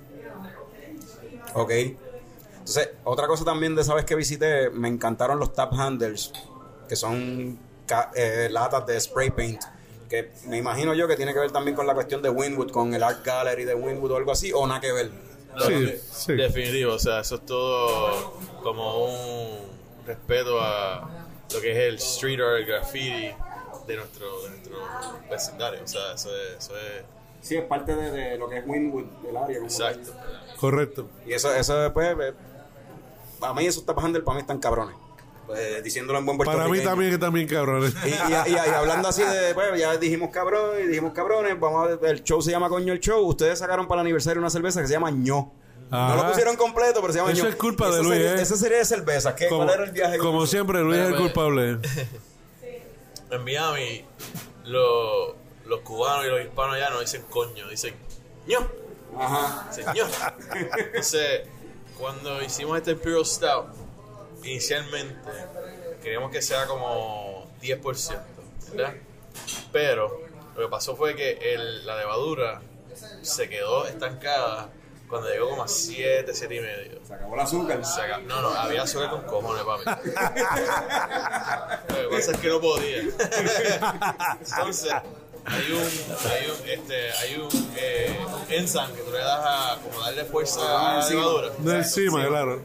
[1.53, 1.71] Ok.
[1.71, 6.31] Entonces, otra cosa también de esa vez que visité, me encantaron los tap handles,
[6.89, 7.57] que son
[8.15, 9.61] eh, latas de spray paint,
[10.09, 12.93] que me imagino yo que tiene que ver también con la cuestión de Winwood, con
[12.93, 15.11] el Art Gallery de Winwood o algo así, o nada que ver.
[15.55, 16.33] No, Sí, de- sí.
[16.33, 19.57] Definitivo, o sea, eso es todo como un
[20.05, 21.09] respeto a
[21.53, 23.31] lo que es el street art, el graffiti
[23.87, 24.77] de nuestro, de nuestro
[25.29, 25.83] vecindario.
[25.83, 27.03] O sea, eso es, eso es
[27.41, 29.55] Sí, es parte de, de lo que es Winwood, del área.
[29.57, 30.11] como exacto.
[30.59, 31.07] Correcto.
[31.25, 32.33] Y eso, eso después, eh,
[33.41, 34.95] a mí esos tap handles para mí están cabrones.
[35.49, 37.91] Pues, diciéndolo en buen Para mí también que también cabrones.
[38.05, 41.89] Y, y- y- y hablando así de, pues ya dijimos cabrón y dijimos cabrones, vamos
[41.89, 43.25] a ver, el show se llama Coño el Show.
[43.25, 45.51] Ustedes sacaron para el aniversario una cerveza que se llama ño.
[45.89, 47.49] No lo pusieron completo, pero se llama Eso ño.
[47.49, 48.41] es culpa Esa de Luis, serie- ¿eh?
[48.43, 49.35] Esa serie de cerveza.
[49.35, 50.17] ¿Qué, Como, ¿Cuál era el viaje?
[50.19, 51.79] como siempre, Luis es el culpable.
[53.31, 54.05] En Miami,
[54.65, 55.35] lo-
[55.65, 57.95] los cubanos y los hispanos allá no dicen coño, dicen
[58.47, 58.59] ño.
[59.19, 59.67] Ajá.
[59.69, 60.03] Dicen ño.
[60.77, 61.41] Entonces,
[61.99, 63.65] cuando hicimos este Imperial Stout,
[64.43, 65.29] inicialmente
[66.01, 68.19] queríamos que sea como 10%,
[68.73, 68.93] ¿verdad?
[69.71, 70.21] Pero
[70.55, 72.61] lo que pasó fue que el- la levadura
[73.21, 74.69] se quedó estancada
[75.07, 76.99] cuando llegó como a 7, 7 y medio.
[77.05, 77.83] Se acabó el azúcar.
[77.85, 79.83] Se acabó- No, no, había azúcar con cojones, papi.
[81.87, 82.97] Lo que pasa es que no podía.
[82.99, 84.91] Entonces,
[85.45, 85.79] hay un,
[86.29, 90.25] hay un, este, hay un, eh, un enzyme que tú le das a como darle
[90.25, 91.49] fuerza a la levadura.
[91.57, 92.63] De encima, claro.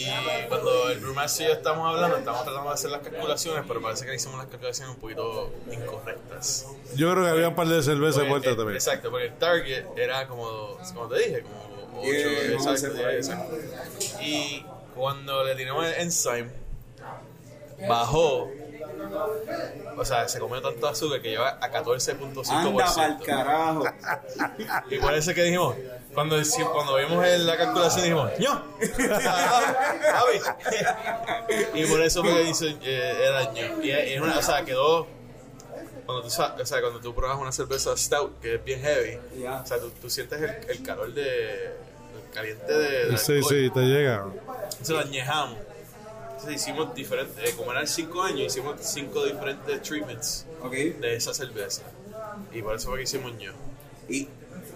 [0.00, 3.82] Y cuando el brewmaster y yo estamos hablando, estamos tratando de hacer las calculaciones, pero
[3.82, 6.66] parece que hicimos las calculaciones un poquito incorrectas.
[6.94, 8.76] Yo creo que había un par de cervezas muertas también.
[8.76, 13.06] Exacto, porque el target era como, como te dije, como 8, Diez, once exacto, por
[13.06, 13.14] ahí.
[13.16, 13.56] diez, exacto.
[14.22, 16.50] Y cuando le tiramos el enzyme,
[17.86, 18.50] bajó,
[19.96, 22.48] o sea, se comió tanto azúcar que lleva a 14.5%.
[22.50, 23.84] Anda pa'l carajo.
[24.90, 25.76] Y por eso que dijimos,
[26.14, 26.36] cuando,
[26.72, 28.62] cuando vimos el- la calculación dijimos, ¡ño!
[31.74, 33.82] Y por eso fue que dice, eh, era ño.
[33.82, 35.06] Y es una, o sea, quedó,
[36.06, 39.66] cuando tú, o sea, cuando tú pruebas una cerveza stout, que es bien heavy, o
[39.66, 43.54] sea, tú, tú sientes el, el calor de, el caliente de, del Sí, alcohol.
[43.54, 44.24] sí, te llega.
[44.64, 45.58] Entonces lo añejamos.
[46.32, 50.72] Entonces hicimos diferentes, eh, como eran 5 años, hicimos 5 diferentes treatments Ok.
[50.72, 51.82] de esa cerveza.
[52.52, 53.52] Y por eso fue que hicimos ño.
[54.08, 54.26] ¿Y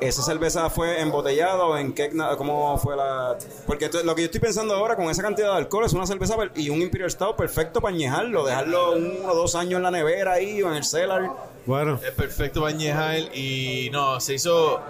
[0.01, 2.11] esa cerveza fue embotellada o en qué?
[2.37, 3.37] ¿Cómo fue la...?
[3.67, 6.07] Porque esto- lo que yo estoy pensando ahora con esa cantidad de alcohol es una
[6.07, 9.91] cerveza y un Imperial Stout perfecto para añejarlo, dejarlo uno o dos años en la
[9.91, 11.31] nevera ahí o en el cellar.
[11.67, 14.81] Bueno, Es perfecto para añejar y no, se hizo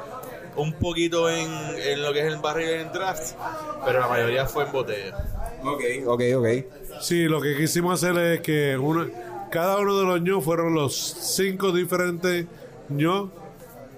[0.56, 3.34] un poquito en, en lo que es el barril en draft,
[3.84, 5.16] pero la mayoría fue en botella.
[5.64, 6.46] Ok, ok, ok.
[7.00, 9.08] sí, lo que quisimos hacer es que una,
[9.50, 12.46] cada uno de los ños fueron los cinco diferentes
[12.88, 13.30] ños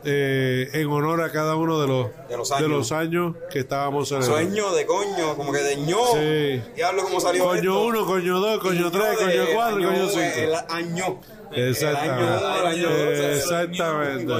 [0.09, 2.93] eh, en honor a cada uno de los, De los años.
[2.93, 4.37] años que estábamos celebrando.
[4.37, 5.99] Sueño de coño, como que de ño.
[6.15, 6.63] Sí.
[6.77, 7.83] Diablo, ¿cómo salió Coño esto?
[7.85, 10.75] uno, coño dos, coño Ño tres, de coño cuatro, año, coño El cinco.
[10.75, 11.21] año.
[11.53, 12.61] Exactamente.
[12.61, 14.33] El año dos, Exactamente.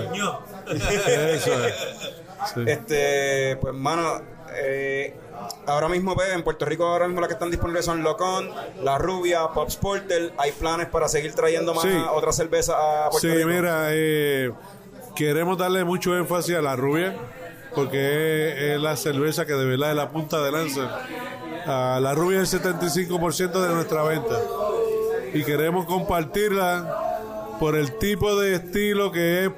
[1.35, 1.75] Eso es.
[2.55, 2.61] Sí.
[2.67, 4.21] Este, pues, mano,
[4.55, 5.15] eh,
[5.67, 8.51] ahora mismo, pues, en Puerto Rico, ahora mismo las que están disponibles son Locon,
[8.85, 10.33] La Rubia, Pop Porter.
[10.39, 11.91] Hay planes para seguir trayendo más Sí.
[12.13, 13.49] otras cervezas a Puerto Sí, Rico.
[13.49, 14.53] mira, eh,
[15.17, 17.17] queremos darle mucho énfasis a la rubia,
[17.75, 21.01] porque es, es la cerveza que de verdad es la punta de lanza.
[21.67, 24.41] La rubia es el 75% de nuestra venta.
[25.35, 29.51] Y queremos compartirla por el tipo de estilo que es.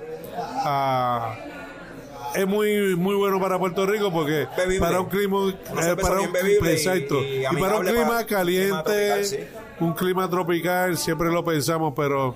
[0.64, 1.34] ah,
[2.34, 4.80] es muy muy bueno para Puerto Rico porque Bebible.
[4.80, 8.68] para un clima eh, para un y- exacto y y, para un clima para- caliente
[8.68, 9.38] clima tropical, sí.
[9.80, 12.34] un clima tropical siempre lo pensamos pero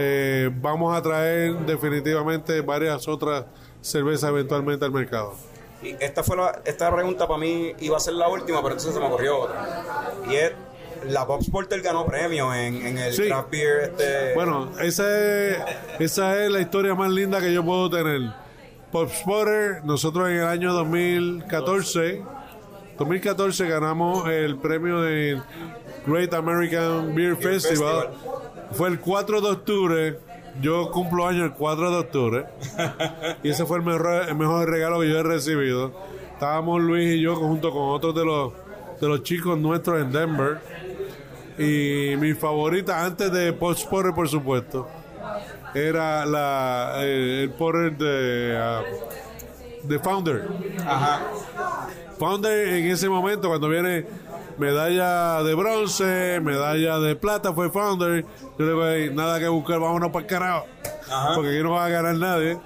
[0.00, 3.44] eh, vamos a traer definitivamente varias otras
[3.80, 5.34] cervezas eventualmente al mercado.
[5.82, 8.94] Y esta fue la, esta pregunta para mí iba a ser la última, pero entonces
[8.94, 10.12] se me ocurrió otra.
[10.30, 10.52] Y es,
[11.08, 13.26] la Pop Porter ganó premio en, en el Sí.
[13.26, 14.34] craft beer este...
[14.34, 15.56] Bueno, esa es,
[15.98, 18.32] esa es la historia más linda que yo puedo tener.
[18.92, 22.22] Pop Spotter, nosotros en el año 2014,
[22.98, 25.40] 2014 ganamos el premio de
[26.06, 28.10] Great American Beer Festival.
[28.72, 30.18] Fue el 4 de octubre.
[30.60, 32.46] Yo cumplo año el 4 de octubre.
[33.42, 35.92] y ese fue el mejor, el mejor regalo que yo he recibido.
[36.32, 38.52] Estábamos Luis y yo junto con otros de los,
[39.00, 40.60] de los chicos nuestros en Denver.
[41.58, 44.88] Y mi favorita, antes de Post Porter, por supuesto,
[45.74, 48.56] era la, eh, el Porter de.
[48.56, 48.82] ah,
[49.82, 50.48] de Founder.
[50.86, 51.20] Ajá.
[52.18, 54.06] Founder en ese momento, cuando viene
[54.58, 58.24] medalla de bronce, medalla de plata, fue Founder.
[58.58, 60.66] Yo le digo, "Ey, nada que buscar, vámonos para el carajo.
[61.10, 61.34] Ajá.
[61.34, 62.58] Porque aquí no va a ganar nadie.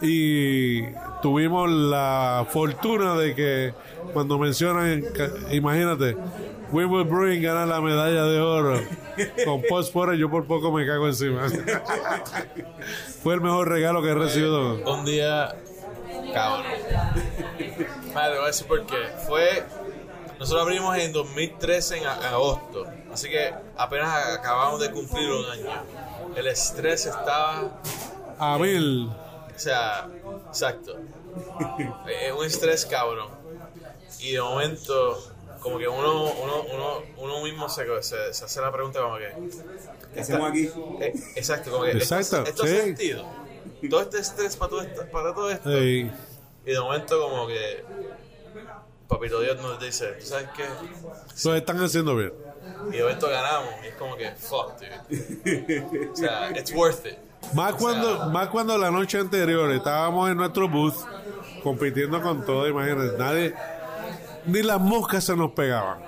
[0.00, 0.82] Y
[1.22, 3.74] tuvimos la fortuna de que
[4.12, 5.04] cuando mencionan,
[5.52, 6.16] imagínate,
[6.72, 8.80] Winwood Brewing gana la medalla de oro
[9.44, 11.42] con post por yo por poco me cago encima.
[13.22, 14.74] Fue el mejor regalo que he recibido.
[14.92, 15.54] Un día,
[16.34, 16.66] cabrón.
[18.14, 18.96] Madre, voy a decir por qué.
[19.28, 19.62] Fue.
[20.42, 22.84] Nosotros abrimos en 2013 en agosto.
[23.12, 25.70] Así que apenas acabamos de cumplir un año.
[26.34, 27.80] El estrés estaba.
[28.40, 29.06] A mil.
[29.06, 30.08] O sea,
[30.48, 30.96] exacto.
[32.36, 33.28] Un estrés cabrón.
[34.18, 35.16] Y de momento,
[35.60, 39.32] como que uno, uno, uno, uno mismo se, se, se hace la pregunta como que.
[40.12, 40.68] ¿Qué hacemos aquí?
[41.02, 41.92] eh, exacto, como que.
[41.98, 42.72] ¿esto- Exacto, ¿Esto, sí.
[42.72, 43.24] hace sentido?
[43.88, 45.06] Todo este estrés para todo esto.
[45.12, 46.10] Para todo esto y
[46.64, 47.84] de momento como que
[49.12, 50.64] Papito Dios nos dice, ¿tú sabes qué?
[51.44, 52.32] lo están haciendo bien.
[52.88, 53.70] Y de momento ganamos.
[53.84, 56.08] Y es como que, fuck, dude.
[56.12, 57.18] O sea, it's worth it.
[57.54, 60.94] Más cuando, más cuando la noche anterior estábamos en nuestro booth
[61.62, 63.54] compitiendo con todo, imagínate, nadie,
[64.46, 65.98] ni las moscas se nos pegaban.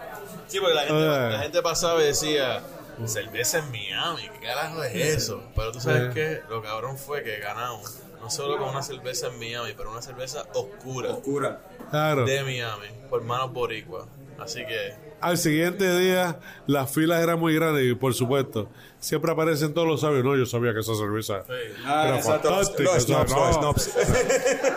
[0.46, 1.30] Sí, porque la gente, Eh.
[1.32, 2.62] la gente pasaba y decía,
[3.06, 5.42] cerveza en Miami, ¿qué carajo es eso?
[5.56, 6.10] Pero tú sabes Eh.
[6.14, 7.98] qué, lo cabrón fue que ganamos.
[8.24, 11.60] No solo con una cerveza en Miami, pero una cerveza oscura Oscura.
[11.90, 12.24] Claro.
[12.24, 14.06] de Miami, por manos boricuas.
[14.38, 19.74] Así que, Al siguiente día las filas eran muy grandes y por supuesto siempre aparecen
[19.74, 20.24] todos los sabios.
[20.24, 21.44] No, yo sabía que esa cerveza
[21.84, 22.48] Ah, era exacto.
[22.48, 22.90] fantástica.
[22.92, 23.74] O sea, no.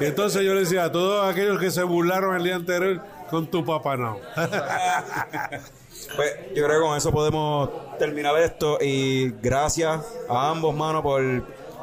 [0.01, 3.47] Y entonces yo le decía a todos aquellos que se burlaron el día anterior con
[3.47, 4.19] tu papá no.
[6.15, 11.21] Pues yo creo que con eso podemos terminar esto y gracias a ambos, mano, por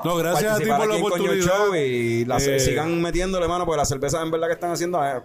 [0.05, 1.75] No, gracias a ti por la oportunidad.
[1.77, 5.21] Y las- Eh, sigan metiéndole, mano, porque las cervezas en verdad que están haciendo, eh,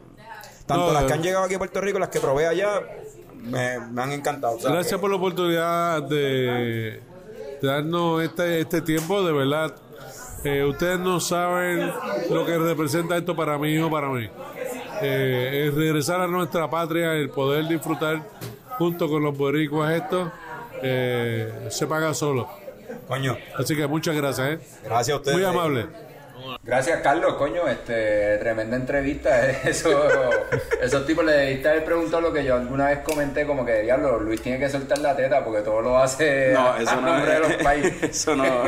[0.66, 1.08] tanto No, las eh.
[1.08, 2.82] que han llegado aquí a Puerto Rico y las que probé allá,
[3.42, 4.56] me, me han encantado.
[4.56, 7.02] o sea, Gracias que- por la oportunidad de,
[7.62, 9.74] de darnos este, este tiempo, de verdad.
[10.46, 11.92] Eh, ustedes no saben
[12.30, 14.30] lo que representa esto para mí o para mí.
[15.02, 18.22] Eh, regresar a nuestra patria, el poder disfrutar
[18.78, 20.32] junto con los boricuas esto,
[20.82, 22.48] eh, se paga solo.
[23.10, 24.60] Coño, Así que muchas gracias, ¿eh?
[24.86, 25.38] gracias a ustedes.
[25.38, 25.88] Muy amable.
[26.64, 29.50] Gracias, Carlos, coño, este, tremenda entrevista.
[29.50, 29.60] eh.
[29.66, 29.90] Eso,
[30.82, 34.20] esos tipos le debiste haber preguntado lo que yo alguna vez comenté, como que, diablo,
[34.20, 37.34] Luis tiene que soltar la teta porque todo lo hace No, eso a no nombre
[37.34, 37.42] es.
[37.42, 38.04] de los países.
[38.04, 38.64] Eso no.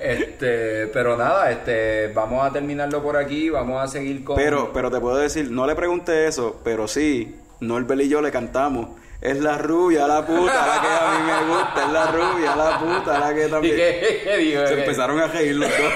[0.00, 4.34] este, pero nada, este, vamos a terminarlo por aquí, vamos a seguir con...
[4.36, 8.32] Pero, pero te puedo decir, no le pregunté eso, pero sí, Norbert y yo le
[8.32, 8.88] cantamos.
[9.24, 12.78] Es la rubia, la puta, la que a mí me gusta, es la rubia, la
[12.78, 13.74] puta, la que ¿Y también.
[13.76, 14.66] qué, qué digo?
[14.66, 14.80] Se ¿Qué?
[14.82, 15.92] empezaron a reír los dos.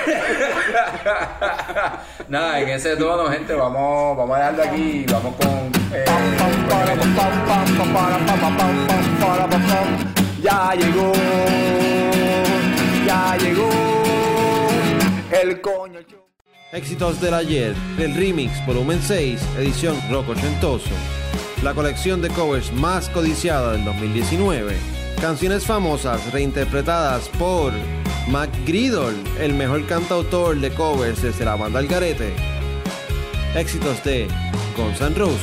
[2.29, 5.71] Nada, en ese tono, gente, vamos, vamos a dejarlo aquí y vamos con...
[5.93, 6.07] eh,
[10.43, 11.13] Ya llegó,
[13.07, 13.69] ya llegó
[15.43, 16.01] el coño.
[16.73, 20.89] Éxitos del ayer, el remix volumen 6, edición rock ochentoso.
[21.63, 24.77] La colección de covers más codiciada del 2019.
[25.21, 27.73] Canciones famosas reinterpretadas por
[28.29, 32.33] Mac Gridol, el mejor cantautor de covers desde la banda El Garete.
[33.57, 34.29] Éxitos de
[34.77, 35.41] Guns N' Roses.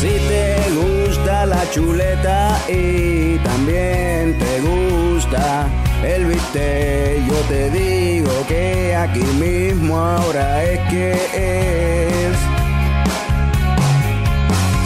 [0.00, 5.68] Si te gusta la chuleta y también te gusta
[6.04, 11.12] el bistec, yo te digo que aquí mismo ahora es que
[12.32, 12.36] es.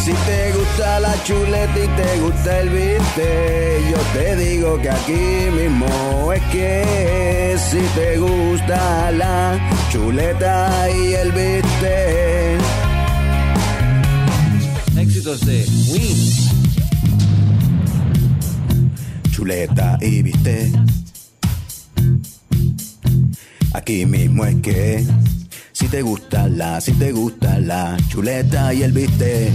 [0.04, 0.49] Si te
[0.80, 6.42] gusta la chuleta y te gusta el bistec, yo te digo que aquí mismo es
[6.44, 7.56] que.
[7.70, 9.58] Si te gusta la
[9.92, 12.60] chuleta y el bistec.
[14.96, 16.50] Éxitos de Ween.
[19.30, 20.72] chuleta y viste.
[23.74, 25.04] Aquí mismo es que
[25.72, 29.52] si te gusta la, si te gusta la chuleta y el viste.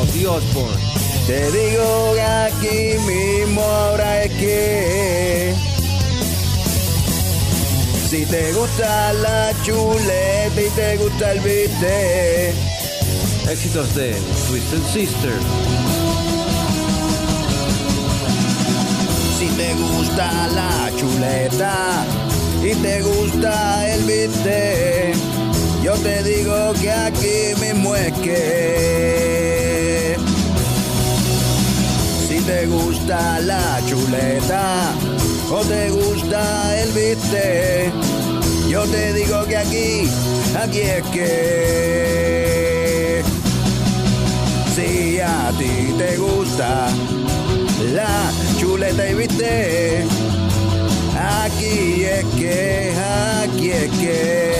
[0.00, 0.82] Ozzy Osbourne.
[1.26, 5.54] Te digo que aquí mismo ahora es que
[8.08, 12.54] si te gusta la chuleta y te gusta el viste.
[13.50, 14.14] Éxitos de
[14.48, 15.38] Twisted Sister.
[19.38, 22.04] Si te gusta la chuleta
[22.62, 25.12] y te gusta el viste,
[25.82, 29.65] yo te digo que aquí mismo es que.
[32.46, 34.94] Te gusta la chuleta
[35.50, 37.90] o te gusta el viste,
[38.68, 40.08] Yo te digo que aquí,
[40.56, 42.06] aquí es que
[44.76, 46.88] si a ti te gusta
[47.92, 48.30] la
[48.60, 50.04] chuleta y viste,
[51.18, 52.92] aquí es que,
[53.42, 54.52] aquí es que.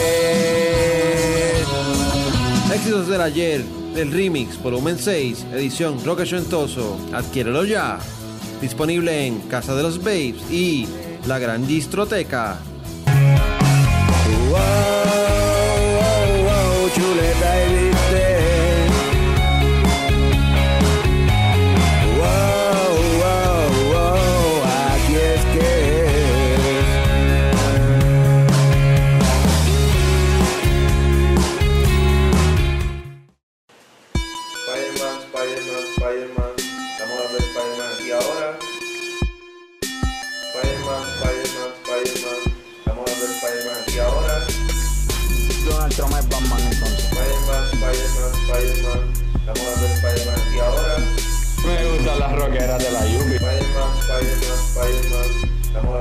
[2.75, 6.99] Éxitos del ayer, del remix, volumen 6, edición Roque Ochentoso.
[7.15, 7.99] Adquiérelo ya.
[8.61, 10.87] Disponible en Casa de los Babes y
[11.27, 12.59] La Gran Distroteca.
[14.51, 14.59] Wow,
[15.95, 17.96] wow, wow,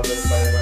[0.02, 0.55] Estamos hablando de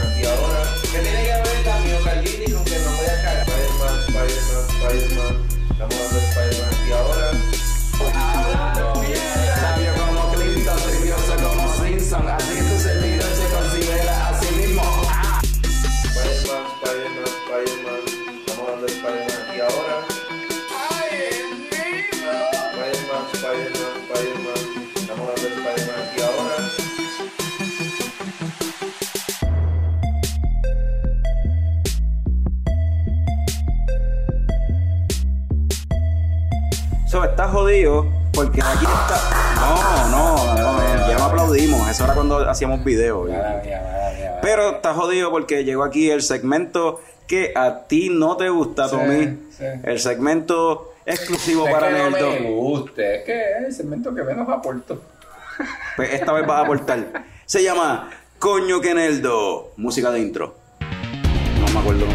[42.55, 43.29] hacíamos videos.
[44.43, 49.39] Pero está jodido porque llegó aquí el segmento que a ti no te gusta, Tommy.
[49.51, 49.65] sí.
[49.83, 52.31] El segmento exclusivo Es para que no Nerdo.
[52.31, 55.01] me guste, es que es el segmento que menos aporto.
[55.97, 57.25] Pues esta vez vas a aportar.
[57.47, 59.73] Se llama Coño que Nerdo.
[59.77, 60.55] Música de intro.
[61.61, 62.07] No me acuerdo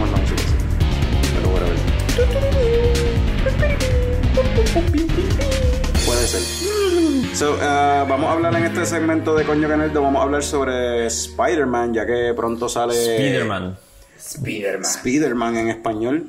[7.40, 10.02] So, uh, vamos a hablar en este segmento de Coño que Nerdo.
[10.02, 12.94] Vamos a hablar sobre Spider-Man, ya que pronto sale.
[12.94, 13.78] Spider-Man.
[14.18, 14.82] Spider-Man.
[14.84, 16.28] Spider-Man en español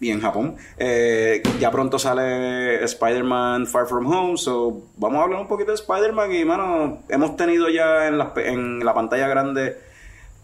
[0.00, 0.56] y en Japón.
[0.78, 5.74] Eh, ya pronto sale Spider-Man Far From Home, so vamos a hablar un poquito de
[5.74, 9.91] Spider-Man y, mano, hemos tenido ya en la, en la pantalla grande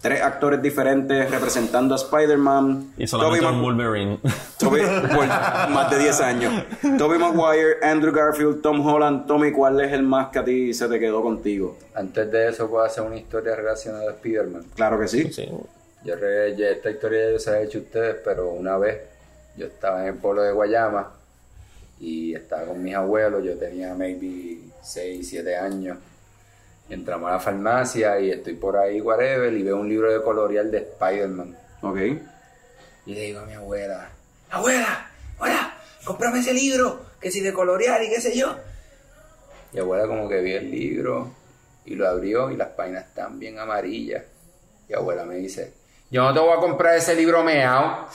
[0.01, 2.93] tres actores diferentes representando a Spider-Man.
[2.97, 4.19] Y solamente Tobey un Mag- Wolverine.
[4.61, 5.27] Por
[5.71, 6.65] más de 10 años.
[6.99, 9.27] Tobey Maguire, Andrew Garfield, Tom Holland.
[9.27, 11.77] Tommy, ¿cuál es el más que a ti se te quedó contigo?
[11.95, 14.65] Antes de eso puedo hacer una historia relacionada a Spider-Man.
[14.75, 15.33] Claro que sí.
[15.33, 15.49] Sí.
[16.05, 18.99] Yo re- ya esta historia yo se la he hecho a ustedes, pero una vez
[19.57, 21.11] yo estaba en el pueblo de Guayama
[22.01, 25.99] y estaba con mis abuelos, yo tenía maybe 6, 7 años.
[26.91, 30.67] Entramos a la farmacia y estoy por ahí, whatever, y veo un libro de colorear
[30.67, 31.57] de Spider-Man.
[31.83, 31.99] Ok.
[33.07, 34.11] Y le digo a mi abuela,
[34.51, 35.75] abuela, abuela,
[36.05, 38.57] cómprame ese libro, que si de colorear y qué sé yo.
[39.73, 41.35] Y abuela como que vio el libro
[41.85, 44.25] y lo abrió y las páginas están bien amarillas.
[44.89, 45.75] Y abuela me dice,
[46.11, 48.09] yo no te voy a comprar ese libro meao.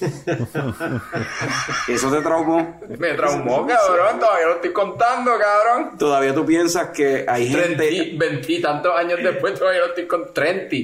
[1.88, 2.80] Eso te traumó.
[2.98, 5.98] Me traumó, cabrón, todavía lo estoy contando, cabrón.
[5.98, 7.76] Todavía tú piensas que hay gente.
[7.76, 10.76] Treinti, veintitantos años después todavía lo estoy con 30.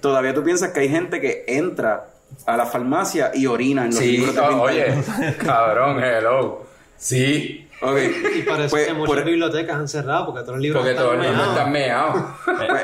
[0.00, 2.06] Todavía tú piensas que hay gente que entra
[2.46, 4.94] a la farmacia y orina en los Sí, libros de oye,
[5.38, 6.66] cabrón, hello.
[6.96, 7.96] Sí, Ok.
[8.36, 11.04] Y parece Pues, que muchas por- bibliotecas han cerrado porque todos los libros porque están
[11.06, 11.56] todos los libros meados.
[11.58, 12.22] están meados.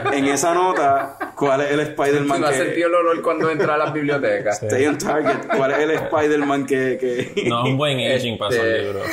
[0.04, 2.54] pues, en esa nota, ¿cuál es el Spider-Man ¿No que...
[2.54, 4.62] sentido el olor cuando entra a las bibliotecas?
[4.62, 5.48] Stay on target.
[5.56, 6.98] ¿Cuál es el Spider-Man que...
[7.34, 7.42] que...
[7.48, 9.06] No es un buen aging para esos Este- libros.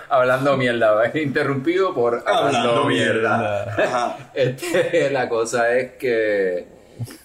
[0.08, 1.14] Hablando mierda, ¿ves?
[1.16, 4.16] interrumpido por hablando, mierda.
[4.34, 6.66] Este, la cosa es que,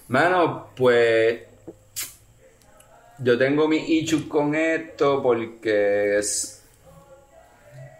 [0.08, 1.40] mano, pues
[3.18, 6.64] yo tengo mis issues con esto porque es,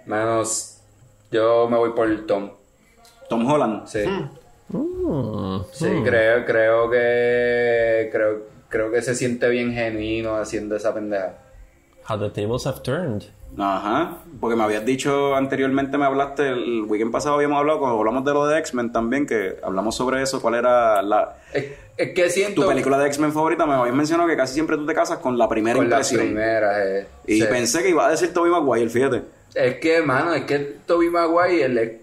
[0.06, 0.78] manos,
[1.30, 2.50] yo me voy por el Tom.
[3.28, 3.86] Tom Holland.
[3.86, 4.04] Sí.
[4.68, 6.04] Mm, Sí, mm.
[6.04, 11.38] creo, creo que creo, creo que se siente bien genuino haciendo esa pendeja.
[12.08, 13.26] How the tables have turned.
[13.58, 14.18] Ajá.
[14.40, 18.32] Porque me habías dicho anteriormente, me hablaste, el weekend pasado habíamos hablado, cuando hablamos de
[18.34, 21.36] lo de X-Men también, que hablamos sobre eso, cuál era la...
[21.54, 21.64] Es,
[21.96, 24.84] es que siento Tu película de X-Men favorita, me habías mencionado que casi siempre tú
[24.84, 26.20] te casas con la primera con la impresión.
[26.26, 26.86] primera.
[26.86, 27.46] eh, Y sí.
[27.48, 29.22] pensé que iba a decir Tobey Maguire, fíjate.
[29.54, 32.00] Es que, mano, es que Toby Maguire, le-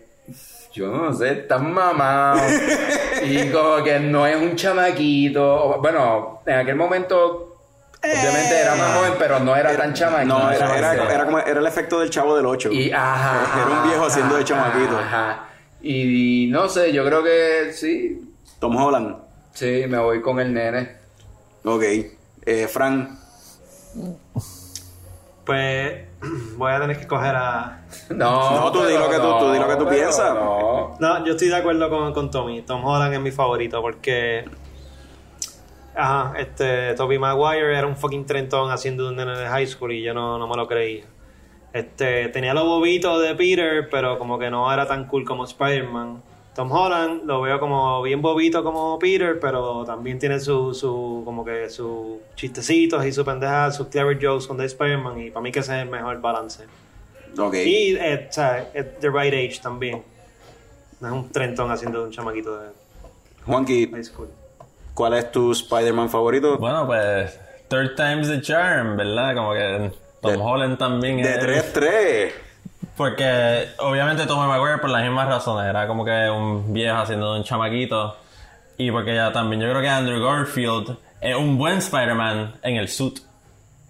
[0.74, 2.42] yo no sé, están mamados.
[3.24, 5.78] y como que no es un chamaquito.
[5.80, 7.53] Bueno, en aquel momento,
[8.04, 10.38] obviamente era más joven, pero no era tan chamaquito.
[10.38, 12.72] No, era, era, era como, era el efecto del chavo del 8.
[12.72, 13.62] Y ajá.
[13.62, 14.98] Era un viejo haciendo de chamaquito.
[14.98, 15.48] Ajá.
[15.82, 18.34] Y, no sé, yo creo que sí.
[18.60, 19.16] Tom Holland.
[19.54, 20.96] Sí, me voy con el nene.
[21.64, 21.84] Ok.
[22.46, 23.10] Eh, Frank.
[25.46, 26.06] Pues
[26.58, 27.80] voy a tener que coger a.
[28.10, 30.34] No, No, tú di lo que tú- tú di lo que tú piensas.
[30.34, 30.96] No.
[31.00, 32.62] No, yo estoy de acuerdo con, con Tommy.
[32.64, 34.46] Tom Holland es mi favorito porque.
[35.96, 36.94] Ajá, este.
[36.96, 40.38] Toby Maguire era un fucking trentón haciendo un nene de high school y yo no,
[40.38, 41.06] no me lo creía.
[41.72, 42.30] Este.
[42.30, 46.22] Tenía los bobitos de Peter, pero como que no era tan cool como Spider-Man.
[46.56, 51.44] Tom Holland lo veo como bien bobito como Peter, pero también tiene su, su como
[51.44, 55.52] que sus chistecitos y su pendeja, sus clever jokes con The Spider-Man y para mí
[55.52, 56.66] que ese es el mejor balance.
[57.38, 57.56] Ok.
[57.56, 60.04] Y, eh, at the right age también.
[61.00, 62.70] No es un trentón haciendo un chamaquito de
[63.46, 64.30] Juanqui, high school.
[64.94, 66.58] ¿Cuál es tu Spider-Man favorito?
[66.58, 67.40] Bueno, pues,
[67.70, 69.36] third time's the charm, ¿verdad?
[69.36, 69.92] Como que
[70.22, 71.40] Tom De- Holland también De es-
[71.74, 72.34] 3-3.
[72.96, 75.70] Porque obviamente Tom Maguire por las mismas razones.
[75.70, 78.16] Era como que un viejo haciendo un chamaquito.
[78.78, 82.88] Y porque ya también yo creo que Andrew Garfield es un buen Spider-Man en el
[82.90, 83.20] suit.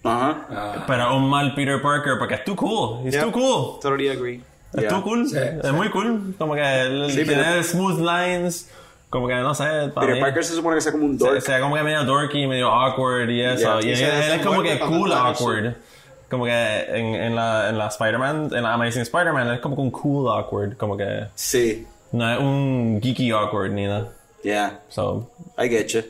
[0.04, 0.46] Ajá.
[0.50, 3.06] Ah, Pero un mal Peter Parker porque es too cool.
[3.06, 3.24] He's Yep.
[3.24, 3.80] too cool.
[3.82, 4.42] Totally agree.
[4.74, 4.90] Es Yeah.
[4.90, 5.28] too cool.
[5.28, 5.72] Sí, es sí.
[5.72, 6.36] muy cool.
[6.38, 8.70] Como que Sí, tiene pero- smooth lines.
[9.14, 9.92] Como que no sé.
[9.94, 11.40] Peter Parker se supone que sea como un dork.
[11.40, 13.80] se ve como que medio dorky, medio awkward y eso.
[13.80, 13.92] Yeah.
[13.92, 15.44] y él, él es como que cool cantar eso.
[15.44, 15.76] awkward.
[16.32, 19.82] Como que en, en la, en la Spider-Man, en la Amazing Spider-Man, es como que
[19.84, 20.78] un cool awkward.
[20.78, 21.86] Como que Sí.
[22.12, 24.10] no es un geeky awkward ni nada.
[24.42, 24.80] Yeah.
[24.90, 26.02] So, I get you.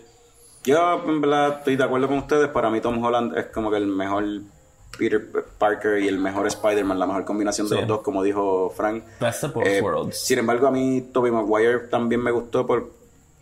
[0.64, 2.48] Yo, en verdad, estoy de acuerdo con ustedes.
[2.48, 4.24] Para mí, Tom Holland es como que el mejor
[4.98, 5.22] Peter
[5.58, 7.80] Parker y el mejor Spider-Man, la mejor combinación de Sí.
[7.82, 9.04] los dos, como dijo Frank.
[9.20, 10.20] best of both Eh, worlds.
[10.20, 12.92] sin embargo, a mí, Tobey Maguire también me gustó por,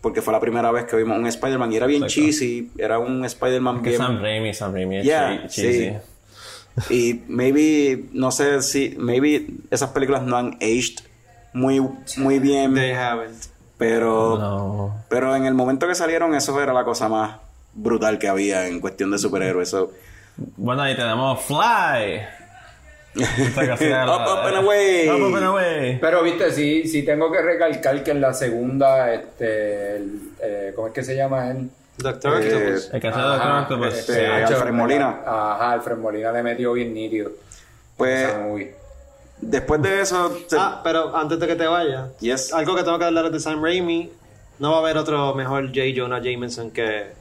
[0.00, 2.22] porque fue la primera vez que vimos un Spider-Man y era bien Exacto.
[2.26, 2.70] cheesy.
[2.78, 4.00] Era un Spider-Man Que bien.
[4.00, 5.90] Sam Raimi, Sam Raimi es Yeah, cheesy.
[5.90, 6.94] sí.
[6.94, 11.04] Y maybe, no sé si, maybe esas películas no han aged
[11.52, 11.86] muy,
[12.16, 13.36] muy bien, They haven't.
[13.76, 15.04] pero, No.
[15.10, 17.36] pero en el momento que salieron, eso era la cosa más
[17.74, 19.68] brutal que había en cuestión de superhéroes.
[19.68, 19.92] So,
[20.36, 22.22] Bueno, ahí tenemos Fly.
[23.14, 25.06] Up, up and away.
[25.08, 25.98] Up, up and away.
[26.00, 30.88] Pero viste, sí, sí tengo que recalcar que en la segunda, este, el, eh, ¿cómo
[30.88, 31.68] es que se llama él?
[31.98, 32.90] Doctor Eh, Octopus.
[32.94, 33.98] El que Ajá, Doctor Octopus.
[33.98, 34.20] este, Sí,
[34.54, 35.20] Alfred Molina.
[35.26, 37.32] Ajá, Alfred Molina le metió bien nítido.
[37.98, 38.34] pues,
[39.42, 42.52] después de eso, se- Ah, pero antes de que te vayas, Yes.
[42.54, 44.10] algo que tengo que hablar de Sam Raimi.
[44.58, 45.80] No va a haber otro mejor J.
[45.94, 47.12] Jonah Jameson que.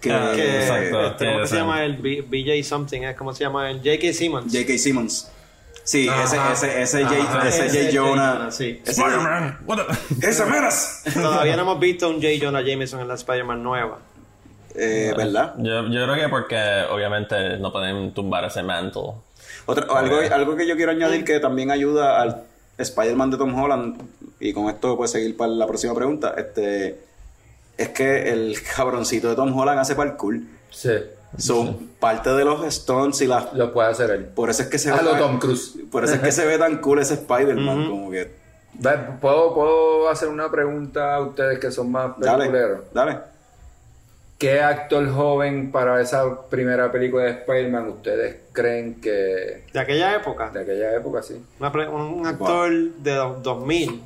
[0.00, 1.06] Que, Ah, que exacto.
[1.06, 3.02] este, ¿Cómo que se llama el B- BJ something?
[3.02, 3.14] ¿eh?
[3.16, 4.12] ¿Cómo se llama el J.K.
[4.12, 4.52] Simmons?
[4.52, 4.78] J.K.
[4.78, 5.30] Simmons.
[5.84, 6.52] Sí, Ajá.
[6.52, 7.98] ese, ese, ese, J, ese ese J.
[7.98, 8.50] Jonah.
[8.50, 8.80] Sí.
[8.84, 9.60] Spider-Man.
[9.66, 11.00] What the- ¡Ese menos!
[11.14, 12.28] Todavía no hemos visto un J.
[12.40, 13.98] Jonah Jameson en la Spider-Man nueva.
[14.74, 15.54] Eh, ¿Verdad?
[15.58, 16.56] Yo, yo creo que porque
[16.90, 19.12] obviamente no pueden tumbar ese mantle.
[19.66, 22.42] Otra, algo, algo que yo quiero añadir que también ayuda al
[22.76, 24.00] Spider-Man de Tom Holland,
[24.40, 27.00] y con esto puedes seguir para la próxima pregunta, este
[27.78, 30.36] es que el cabroncito de Tom Holland hace parkour.
[30.70, 30.92] Sí,
[31.38, 33.52] Son parte de los stunts y las...
[33.54, 34.24] lo puede hacer él.
[34.26, 35.02] Por eso es que se A ve...
[35.02, 35.74] lo tan- Tom Cruise.
[35.90, 38.30] Por eso es que se ve tan cool ese Spider-Man, como que...
[39.20, 42.80] ¿Puedo, ¿Puedo hacer una pregunta a ustedes que son más Dale, peliculeros?
[42.92, 43.18] dale.
[44.38, 50.50] ¿Qué actor joven para esa primera película de Spider-Man ustedes creen que De aquella época.
[50.50, 51.42] de aquella época sí?
[51.58, 54.00] Un actor de do- 2000.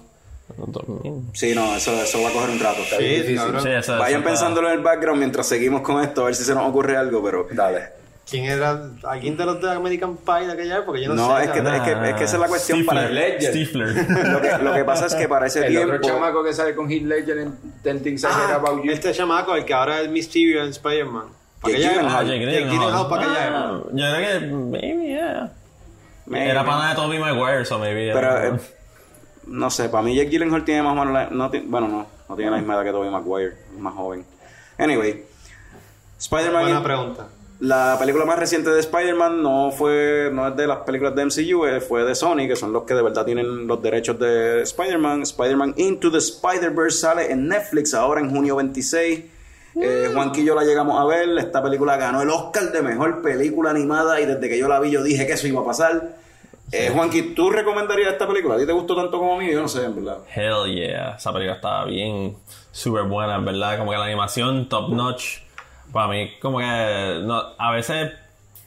[1.34, 2.82] Sí, no, eso, eso va a coger un rato.
[2.82, 3.62] Está Sí, cabrón.
[3.62, 6.34] Sí, eso- Vayan eso está- pensándolo en el background mientras seguimos con esto, a ver
[6.34, 7.46] si se nos ocurre algo, pero...
[7.50, 8.00] Dale.
[8.30, 8.88] ¿Quién era?
[9.02, 10.98] ¿Alguien de los de American Pie de aquella época?
[10.98, 11.44] Yo no, No, sé.
[11.44, 13.08] es que, es, que, es que esa es la cuestión para...
[13.08, 13.50] Ledger.
[13.50, 13.88] Stifler.
[14.30, 15.96] Lo que, lo que pasa es que para ese El tiempo...
[15.96, 18.92] otro chamaco que sale con Heath Ledger en Ten Things Ah, About You.
[18.92, 21.26] este chamaco, el que ahora es Mysterio en Spider-Man.
[21.60, 22.22] Para aquella época.
[22.24, 22.68] Jake
[23.08, 23.88] para aquella época.
[23.92, 25.52] Yo creo que maybe, yeah.
[26.26, 26.50] Maybe.
[26.50, 28.12] Era pana de Tobey Maguire, so maybe.
[28.12, 28.46] Pero, yeah.
[28.56, 28.60] eh,
[29.46, 32.06] no sé, para mí Jake Gyllenhaal tiene más o menos la- no ti- bueno, no,
[32.28, 34.24] no tiene la misma edad que Tobey Maguire, es más joven.
[34.78, 35.24] Anyway,
[36.18, 37.26] Spider-Man, Buena pregunta.
[37.60, 41.66] la película más reciente de Spider-Man no fue, no es de las películas de MCU,
[41.66, 45.22] eh, fue de Sony, que son los que de verdad tienen los derechos de Spider-Man.
[45.22, 49.24] Spider-Man Into the Spider-Verse sale en Netflix ahora en junio 26.
[49.74, 51.28] Eh, Juanqui y yo la llegamos a ver.
[51.38, 54.90] Esta película ganó el Oscar de mejor película animada y desde que yo la vi
[54.90, 56.16] yo dije que eso iba a pasar.
[56.72, 58.54] Eh, Juanqui, ¿tú recomendarías esta película?
[58.54, 59.52] ¿A ti te gustó tanto como a mí?
[59.52, 60.18] Yo no sé, en verdad.
[60.34, 61.16] Hell yeah.
[61.16, 62.36] Esa película estaba bien,
[62.70, 63.78] súper buena, en verdad.
[63.78, 65.38] Como que la animación top notch.
[65.92, 67.20] Para mí, como que.
[67.24, 68.12] No, a veces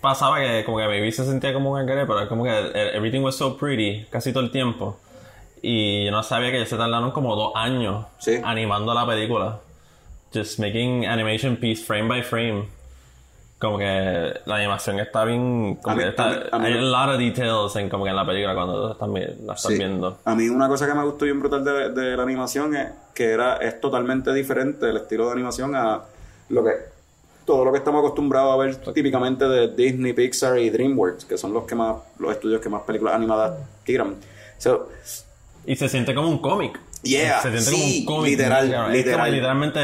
[0.02, 2.52] pasaba que como que mi vida se sentía como un algaré, pero es como que
[2.94, 5.00] everything was so pretty casi todo el tiempo.
[5.64, 8.40] Y yo no sabía que ellos se tardaron como dos años Sí.
[8.44, 9.62] animando la película.
[10.32, 12.68] Just making animation piece frame by frame.
[13.58, 15.76] Como que la animación está bien.
[15.82, 17.90] Como A mí- que está, a mí- a mí- hay a lot of details en,
[17.90, 19.78] como que en la película cuando la estás Sí.
[19.78, 20.18] viendo.
[20.26, 23.26] A mí una cosa que me gustó bien brutal de, de la animación es que
[23.32, 26.02] era es totalmente diferente el estilo de animación a
[26.50, 26.72] lo que
[27.46, 31.54] todo lo que estamos acostumbrados a ver típicamente de Disney, Pixar y DreamWorks, que son
[31.54, 33.54] los que más los estudios que más películas animadas
[33.84, 34.16] tiran.
[34.58, 34.90] So,
[35.66, 36.80] Y se siente como un cómic.
[37.04, 38.32] Yeah, se siente sí, como un cómic.
[38.32, 39.32] literal, literal.
[39.32, 39.80] literalmente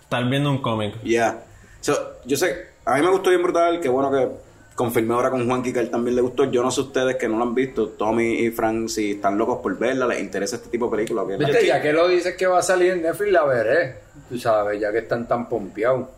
[0.00, 1.00] estar viendo un cómic.
[1.02, 1.42] Yeah.
[1.82, 1.94] So,
[2.24, 4.28] yo sé, a mí me gustó bien brutal, que bueno que
[4.74, 6.44] confirmé ahora con Juan que a él también le gustó.
[6.50, 9.58] Yo no sé ustedes que no lo han visto, Tommy y Frank, si están locos
[9.62, 11.26] por verla, les interesa este tipo de películas.
[11.26, 13.96] que- Viste, ya que lo dices que va a salir en Netflix, la veré.
[14.28, 16.08] Tú sabes, ya que están tan pompeados.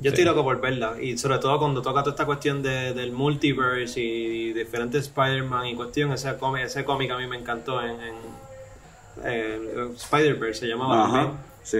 [0.00, 0.94] Yo estoy loco por verla.
[1.00, 5.74] Y sobre todo cuando toca toda esta cuestión de, del multiverse y diferentes Spider-Man y
[5.76, 8.14] cuestión, ese cómic, ese cómic a mí me encantó en, en
[9.24, 11.04] eh, Spider-Verse, se llamaba.
[11.04, 11.38] Ajá, también.
[11.62, 11.78] sí.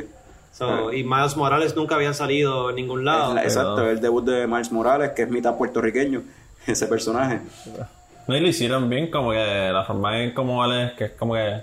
[0.56, 3.30] So, y Miles Morales nunca había salido en ningún lado.
[3.30, 6.22] Es la- exacto, el debut de Miles Morales, que es mitad puertorriqueño,
[6.66, 7.40] ese personaje.
[8.28, 11.10] No, y lo hicieron bien, como que la forma en cómo él es, que es
[11.12, 11.56] como que.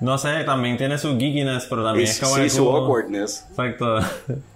[0.00, 2.76] No sé, también tiene su geekiness, pero también Y es como sí, que su cool.
[2.80, 3.46] awkwardness.
[3.50, 4.00] Exacto.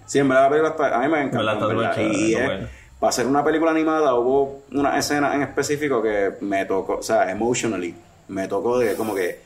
[0.05, 1.65] Sí, en verdad la película está- a mí me encanta.
[1.67, 2.67] Verdad, Y es- bueno.
[2.99, 7.31] para hacer una película animada hubo una escena en específico que me tocó, o sea,
[7.31, 7.95] emotionally,
[8.27, 9.39] me tocó de como que,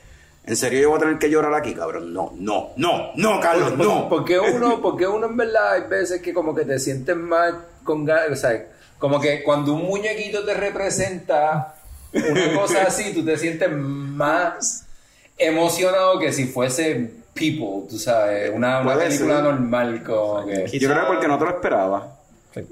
[0.46, 2.14] ¿en serio yo voy a tener que llorar aquí, cabrón?
[2.14, 4.10] No, no, no, no, Carlos, no.
[4.10, 8.06] Porque uno, porque uno en verdad hay veces que como que te sientes más con
[8.06, 8.66] ganas, o sea,
[8.98, 11.76] como que cuando un muñequito te representa
[12.14, 14.86] una cosa así, tú te sientes más
[15.38, 19.44] emocionado que si fuese People, tú sabes, una, una película ser.
[19.44, 20.68] normal como que...
[20.78, 21.52] Yo creo que porque no te lo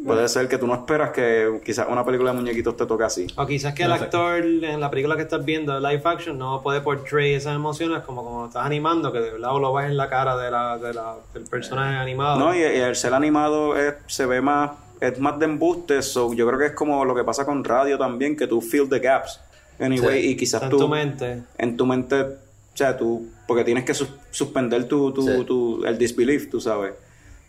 [0.05, 3.27] Puede ser que tú no esperas que quizás una película de muñequitos te toque así.
[3.37, 6.81] O quizás que el actor en la película que estás viendo, live action, no puede
[6.81, 10.35] portray esas emociones como como estás animando, que de verdad lo ves en la cara
[10.35, 12.37] de la, de la- del personaje animado.
[12.37, 16.33] No, y, y el ser animado es- se ve más, es más de embuste, so
[16.33, 18.99] yo creo que es como lo que pasa con radio también, que tú fill the
[18.99, 19.39] gaps.
[19.79, 20.27] Anyway, Sí.
[20.31, 21.43] y quizás Está en tú, tu mente.
[21.57, 22.27] en tu mente, o
[22.73, 25.45] sea, tú, porque tienes que sus- suspender tu, tu, Sí.
[25.45, 26.95] tu- el disbelief, tú sabes,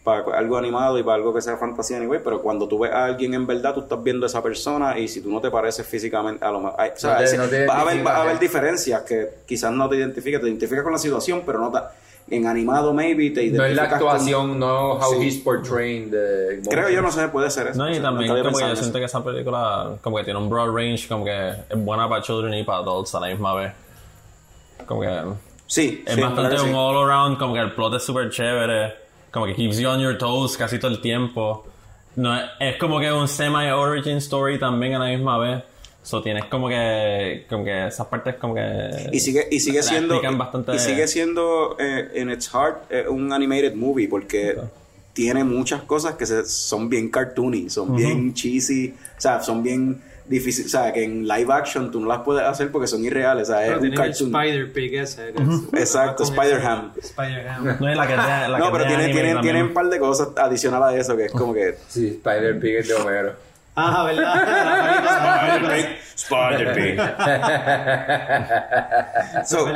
[0.04, 3.04] para algo animado y para algo que sea fantasía, anyway, pero cuando tú ves a
[3.04, 5.86] alguien en verdad, tú estás viendo a esa persona y si tú no te pareces
[5.86, 8.22] físicamente, a lo mejor, o sea, No te- ese- no te va a haber, va
[8.22, 8.38] a ¿eh?
[8.40, 11.78] diferencias que quizás no te identificas, te identificas con la situación, pero no te,
[12.34, 15.26] en animado maybe te No es la con- actuación, no how Sí.
[15.26, 17.78] he's portraying the Creo yo, no sé, puede ser eso.
[17.78, 20.38] No, O y sea, también como que yo siento que esa película como que tiene
[20.38, 23.54] un broad range, como que es buena para children y para adults a la misma
[23.54, 23.72] vez.
[24.86, 25.08] Como que
[25.66, 26.74] Sí, es sí, bastante claro un sí.
[26.76, 28.94] all around, como que el plot es súper chévere,
[29.30, 31.64] como que keeps you on your toes casi todo el tiempo.
[32.16, 35.62] No, es- como que un semi origin story también a la misma vez.
[36.02, 40.20] So tienes como que como que esas partes como que Y sigue, y sigue siendo
[40.38, 44.56] bastante y sigue siendo eh, en its heart eh, un animated movie porque
[45.12, 50.00] tiene muchas cosas que se- son bien cartoony, son bien cheesy, o sea, son bien
[50.30, 53.50] difíciles, o sea, que en live action tú no las puedes hacer porque son irreales,
[53.50, 54.34] o sea, es un cartoon.
[54.34, 55.32] Spider Pig ese.
[55.34, 56.92] que es- Exacto, con Spider-Ham.
[56.96, 57.76] ese- Spider-Ham.
[57.80, 59.40] No, y la que es de- la que No, es pero tienen, también.
[59.42, 62.88] tienen un par de cosas adicional a eso que es como que Sí, Spider-Pig es
[62.88, 63.32] de Homero.
[63.76, 65.96] Ah, ¿verdad?
[66.16, 67.00] Spider-Pig.
[69.46, 69.66] So,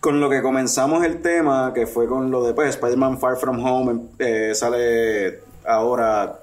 [0.00, 3.64] con lo que comenzamos el tema, que fue con lo de pues, Spider-Man Far From
[3.64, 6.40] Home, eh, sale ahora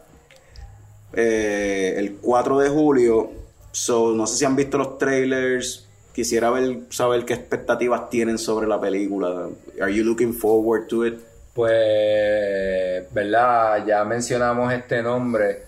[1.14, 3.32] eh, el 4 de julio.
[3.72, 5.88] So, no sé si han visto los trailers.
[6.14, 9.48] Quisiera ver, saber qué expectativas tienen sobre la película.
[9.82, 11.20] Are you looking forward to it?
[11.54, 13.86] Pues, ¿verdad?
[13.86, 15.64] Ya mencionamos este nombre.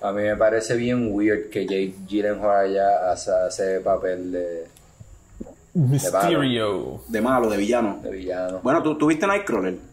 [0.00, 4.64] A mí me parece bien weird que Jake Gyllenhaal haya hace ese papel de,
[5.74, 7.00] Mysterio.
[7.08, 8.00] De malo, de villano.
[8.02, 8.60] de villano.
[8.62, 9.91] Bueno, ¿tú, tú viste Nightcrawler?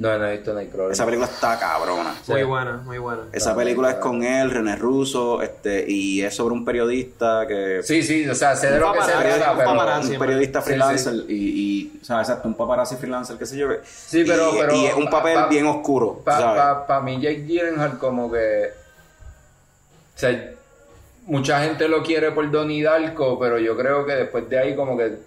[0.00, 0.92] No, no he visto Nightcrawler.
[0.92, 2.14] Esa película está cabrona.
[2.26, 3.24] Muy buena, muy buena.
[3.32, 7.82] Esa película es con él, René Russo, este, y es sobre un periodista que...
[7.82, 9.70] Sí, sí, o sea, sé de lo que se trata, un pero...
[9.70, 10.12] paparazzi.
[10.12, 13.68] un periodista Sí, freelancer y, y, o sea, exacto, un paparazzi freelancer, qué sé yo.
[13.68, 17.20] que- Sí, pero- y, pero- y es un papel pa- bien oscuro, Para pa, mí
[17.20, 18.70] Jake Gyllenhaal como que...
[20.16, 20.50] O sea,
[21.26, 24.96] mucha gente lo quiere por Donnie Darko, pero yo creo que después de ahí como
[24.96, 25.18] que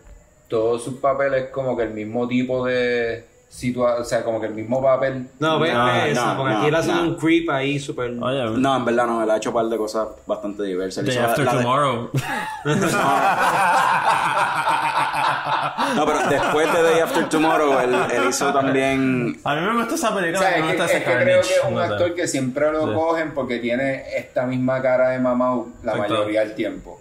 [0.48, 4.54] todos sus papeles como que el mismo tipo de situación, o sea, como que el
[4.56, 5.28] mismo papel.
[5.40, 7.04] No, ve, No, ve esa, no, porque no, aquí hacen no.
[7.04, 8.12] un creep ahí súper.
[8.12, 11.04] No, en verdad no, él ha hecho un par de cosas bastante diversas.
[11.04, 12.10] Él Day la- After la de- Tomorrow.
[15.96, 19.40] No, pero después de Day After Tomorrow, él, él hizo también...
[19.44, 21.42] A mí me gusta esa O película, sea, me es que, es ese que creo
[21.42, 22.94] que es un actor que siempre lo Sí.
[22.94, 26.14] cogen porque tiene esta misma cara de mamá la Exacto.
[26.14, 27.00] mayoría del tiempo.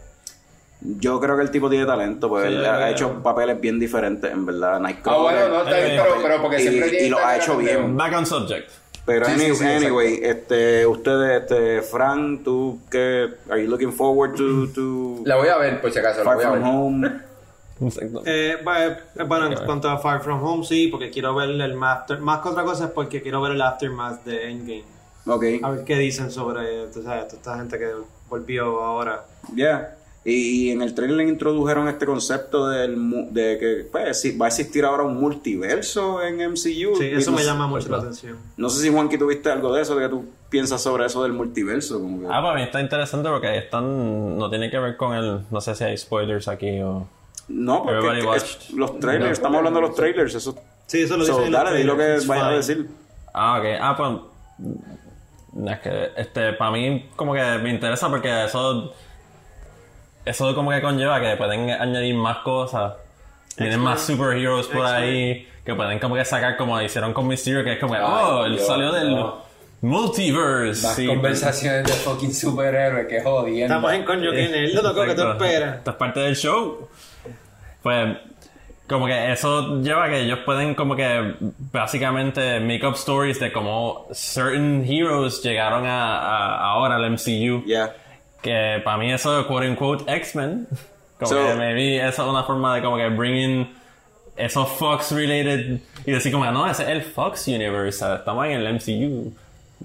[0.84, 4.30] Yo creo que el tipo tiene talento, pues Sí, él ha hecho papeles bien diferentes,
[4.32, 4.76] en verdad.
[4.76, 5.22] Ah, Nightcrawler.
[5.48, 7.96] bueno, no, está bien, pero, pero porque y- siempre y lo ha hecho bien.
[7.96, 8.70] Back on subject.
[9.04, 15.22] Pero Sí, anyway, este, ustedes, este, Frank, tú qué, are you looking forward to, to
[15.24, 16.60] La voy a ver, por si acaso, la Far voy a ver.
[16.60, 17.12] From Home?
[17.80, 18.22] Exacto.
[18.24, 22.20] Eh, eh, bueno, en cuanto a Far From Home, sí, porque quiero ver el after,
[22.20, 24.84] más que otra cosa es porque quiero ver el aftermath de Endgame.
[25.26, 27.88] Ok, A ver qué dicen sobre, tú sabes, toda esta gente que
[28.28, 29.24] volvió ahora.
[29.54, 29.96] yeah.
[30.24, 34.48] Y, y en el trailer introdujeron este concepto del, mu- de que pues, va a
[34.48, 36.94] existir ahora un multiverso en MCU.
[36.96, 38.36] Sí, eso no me sé- llama mucho la atención.
[38.56, 41.32] No sé si Juanqui tuviste algo de eso, de que tú piensas sobre eso del
[41.32, 42.00] multiverso.
[42.00, 44.38] Como que- Ah, para mí está interesante porque ahí están.
[44.38, 45.40] No tiene que ver con el.
[45.50, 47.06] No sé si hay spoilers aquí o.
[47.48, 50.56] no, porque es- los trailers, estamos hablando de los trailers, eso.
[50.86, 52.86] Sí, eso lo So, dicen dale, di lo que vayas a decir.
[53.34, 53.64] Ah, ok.
[53.80, 55.68] Ah, pues.
[55.68, 58.92] Es que, este, para mí, como que me interesa porque eso.
[60.24, 62.94] Eso como que conlleva que pueden añadir más cosas.
[63.56, 67.74] Tienen más superheroes por ahí que pueden como que sacar como hicieron con Mysterio, que
[67.74, 69.42] es como que, oh, él salió del no.
[69.82, 70.94] multiverse.
[70.94, 73.74] Sí, conversaciones de fucking superhéroe, que jodiendo.
[73.74, 75.44] Estamos en coño que él lo tocó que te Exacto.
[75.44, 75.74] espera.
[75.76, 76.88] Esta es parte del show.
[77.82, 78.16] Pues,
[78.88, 81.34] como que eso lleva a que ellos pueden, como que,
[81.72, 87.64] básicamente, make up stories de cómo certain heroes llegaron a, a- ahora al MCU.
[87.66, 87.94] Ya.
[88.42, 90.66] Que para mí eso, quote unquote, X-Men.
[91.18, 93.72] Como So- que maybe eso es una forma de como que bringing
[94.36, 98.20] esos Fox related y decir como, no, ese es el Fox Universe, ¿sabes?
[98.20, 99.32] estamos en el MCU.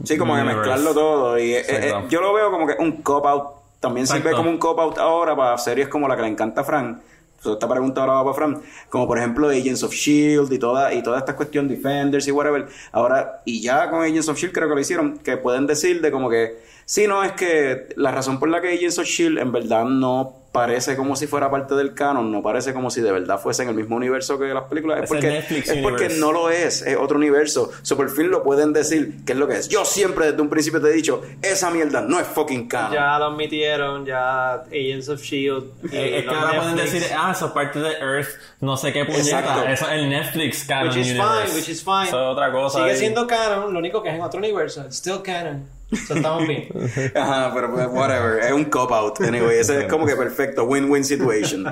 [0.04, 0.70] Sí, como que Universe.
[0.70, 1.38] mezclarlo todo.
[1.40, 3.58] Y eh, eh, yo lo veo como que un cop-out.
[3.80, 4.38] También sirve Exacto.
[4.38, 6.98] como un cop-out ahora para series como la que le encanta a Frank.
[7.44, 8.64] Esta pregunta ahora va para Frank.
[8.90, 10.56] Como por ejemplo Agents of S.H.I.E.L.D.
[10.56, 12.68] y toda, y toda esta cuestión, Defenders y whatever.
[12.92, 14.54] Ahora, y ya con Agents of S.H.I.E.L.D.
[14.54, 18.12] creo que lo hicieron, que pueden decir de como que, sí, no, es que la
[18.12, 19.42] razón por la que Agents of S.H.I.E.L.D.
[19.42, 23.12] en verdad no parece como si fuera parte del canon, no parece como si de
[23.12, 24.98] verdad fuese en el mismo universo que las películas.
[24.98, 26.20] Es Es porque, Netflix es porque universe.
[26.20, 27.72] no lo es, es otro universo.
[27.82, 29.70] So, por fin lo pueden decir qué es lo que es.
[29.70, 32.94] Yo siempre desde un principio te he dicho, esa mierda no es fucking canon.
[32.94, 35.88] Ya lo admitieron, ya Agents of S.H.I.E.L.D.
[35.92, 36.94] Eh, es que ahora pueden Netflix.
[37.02, 38.30] decir, ah, eso es parte de Earth,
[38.62, 39.52] no sé qué Exacto.
[39.54, 39.72] puñeta.
[39.72, 41.44] Eso es el Netflix canon Which is universe.
[41.46, 42.04] fine, which is fine.
[42.08, 42.80] Eso es otra cosa.
[42.80, 42.98] Sigue ahí.
[42.98, 44.82] siendo canon, lo único que es en otro universo.
[44.86, 45.66] It's still canon.
[46.08, 46.68] So, estamos bien.
[47.16, 48.44] Ajá, pero pues, whatever.
[48.44, 49.22] Es un cop-out.
[49.22, 50.66] Anyway, ese es como que perfecto.
[50.66, 51.66] Win-win situation.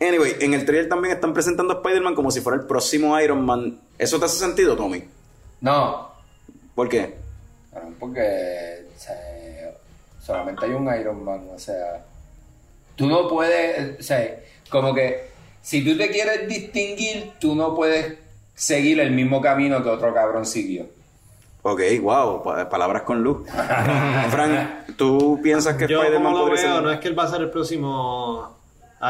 [0.00, 3.44] Anyway, en el trailer también están presentando a Spider-Man como si fuera el próximo Iron
[3.44, 3.78] Man.
[3.98, 5.04] ¿Eso te hace sentido, Tommy?
[5.60, 6.10] No,
[6.80, 7.14] ¿Por qué?
[7.72, 9.74] Bueno, porque o sea,
[10.18, 12.02] solamente hay un Iron Man, o sea,
[12.96, 14.40] tú no puedes, o sea,
[14.70, 15.28] como que
[15.60, 18.16] si tú te quieres distinguir, tú no puedes
[18.54, 20.86] seguir el mismo camino que otro cabrón siguió.
[21.62, 22.42] Ok, wow.
[22.42, 23.46] pa- palabras con luz.
[24.30, 26.82] Frank, ¿tú piensas que Spider-Man lo podría veo, ser...
[26.82, 28.56] no es que él va a ser el próximo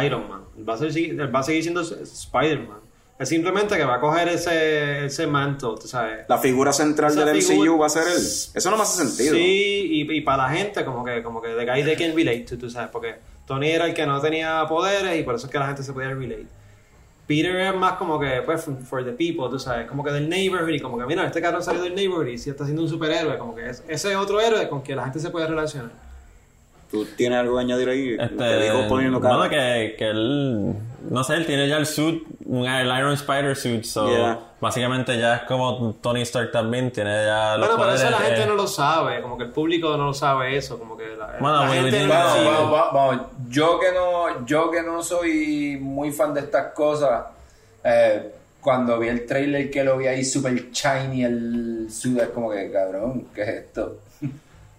[0.05, 0.40] Iron Man.
[0.59, 2.78] Él va a, ser, él va a seguir siendo Spider-Man.
[3.18, 6.20] Es simplemente que va a coger ese, ese manto, tú sabes.
[6.28, 8.16] La figura central Esa del figura- MCU va a ser él.
[8.55, 9.34] Eso no me hace sentido.
[9.34, 12.46] Sí, y, y para la gente, como que, como que the guy they can relate
[12.48, 15.53] to, tú sabes, porque Tony era el que no tenía poderes y por eso es
[15.53, 16.46] que la gente se podía relate.
[17.30, 20.70] Peter es más como que, pues, for, the people, tú sabes, como que del neighborhood
[20.70, 23.38] y como que, mira, este cabrón salió del neighborhood y si está siendo un superhéroe,
[23.38, 25.92] como que es, ese es otro héroe con que la gente se puede relacionar.
[26.91, 28.16] ¿Tú tienes algo que añadir ahí?
[28.18, 29.36] Este, Te digo poniendo cara.
[29.36, 30.74] bueno, que, que él,
[31.09, 34.38] no sé, él tiene ya el suit, el Iron Spider suit, so Yeah.
[34.61, 38.43] básicamente ya es como Tony Stark también, tiene ya los Bueno, pero eso la gente
[38.43, 41.36] eh, no lo sabe, como que el público no lo sabe eso, como que la,
[41.38, 43.26] Bueno, la gente no vamos, vamos, vamos.
[43.49, 47.22] Yo que no, yo que no soy muy fan de estas cosas,
[47.84, 52.51] eh, cuando vi el trailer que lo vi ahí super shiny el suit es como
[52.51, 53.99] que cabrón, ¿qué es esto?
[54.24, 54.28] o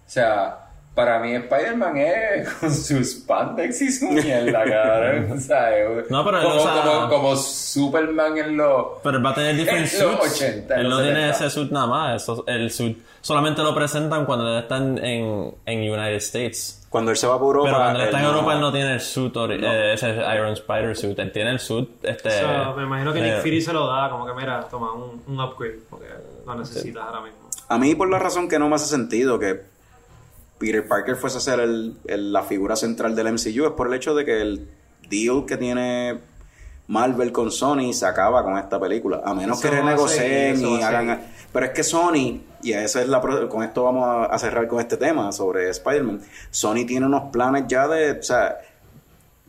[0.06, 0.61] sea,
[0.94, 5.32] para mí Spider-Man es con sus spandex y su mierda, cabrón.
[5.32, 9.26] O sea, es- No, pero él como, usa- como, como Superman en los Pero él
[9.26, 10.42] va a tener different En los suits.
[10.42, 11.38] 80, en él no tiene 70.
[11.38, 12.22] ese suit nada más.
[12.22, 16.78] Eso, el suit solamente lo presentan cuando él está en, en, en United States.
[16.90, 17.70] Cuando él se va por Europa...
[17.70, 20.98] Pero cuando él está en Europa, él no tiene el suit, eh, ese Iron Spider
[20.98, 21.18] suit.
[21.20, 21.90] Él tiene el suit.
[22.04, 24.68] Este, O sea, me imagino que eh, Nick Fury se lo da, como que mira,
[24.70, 26.08] toma un, un upgrade, porque
[26.46, 27.38] lo necesitas ahora mismo.
[27.70, 29.71] A mí por la razón que no me hace sentido que
[30.62, 33.96] Peter Parker fuese a ser el- el- la figura central del MCU es por el
[33.96, 34.70] hecho de que el
[35.10, 36.20] deal que tiene
[36.88, 39.22] Marvel con Sony se acaba con esta película.
[39.26, 41.22] A menos Eso que renegocien seguir, y hagan...
[41.52, 44.80] Pero es que Sony, y esa es la con esto vamos a, a cerrar con
[44.80, 48.12] este tema sobre Spider-Man, Sony tiene unos planes ya de...
[48.20, 48.58] O sea,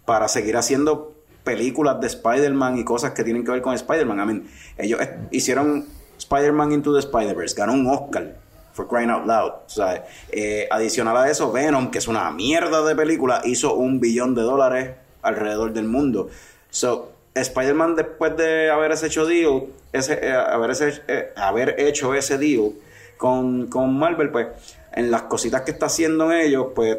[0.07, 1.13] para seguir haciendo
[1.45, 4.19] películas de Spider-Man y cosas que tienen que ver con Spider-Man.
[4.19, 4.49] I mean,
[4.79, 4.99] ellos
[5.31, 5.87] hicieron
[6.19, 8.35] Spider-Man Into the Spider-Verse, ganó un Oscar
[8.73, 9.53] for crying out loud.
[9.67, 14.35] Sea, eh, adicional a eso, Venom, que es una mierda de película, hizo un billón
[14.35, 14.91] de dólares
[15.23, 16.29] alrededor del mundo.
[16.71, 22.37] So, Spider-Man después de haber hecho deal, ese, eh, haber, ese- eh, haber hecho ese
[22.39, 22.73] deal
[23.17, 24.49] con, con Marvel, pues
[24.93, 26.99] en las cositas que está haciendo en ellos, pues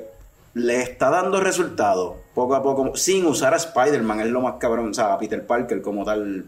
[0.55, 4.89] le está dando resultados poco a poco, sin usar a Spider-Man, es lo más cabrón,
[4.89, 6.45] o sea, a Peter Parker como tal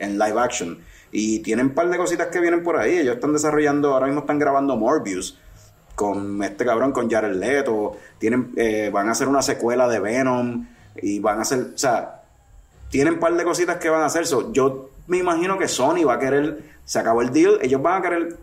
[0.00, 0.78] en live action.
[1.12, 2.98] Y tienen un par de cositas que vienen por ahí.
[2.98, 5.38] Ellos están desarrollando, ahora mismo están grabando Morbius
[5.94, 7.96] con este cabrón, con Jared Leto.
[8.18, 10.66] Tienen, eh, van a hacer una secuela de Venom
[11.02, 12.22] y van a hacer, o sea,
[12.90, 14.26] tienen un par de cositas que van a hacer.
[14.26, 17.98] So, yo me imagino que Sony va a querer, se acabó el deal, ellos van
[17.98, 18.36] a querer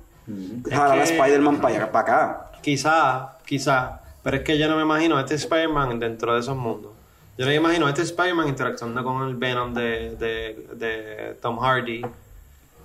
[0.69, 2.51] jalar a que- Spider-Man para para acá.
[2.61, 4.01] Quizá, quizá.
[4.23, 6.91] Pero es que yo no me imagino a este Spider-Man dentro de esos mundos.
[7.37, 12.01] Yo no me imagino este Spider-Man interactuando con el Venom de, de, de Tom Hardy.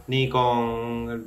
[0.08, 1.24] Ni con el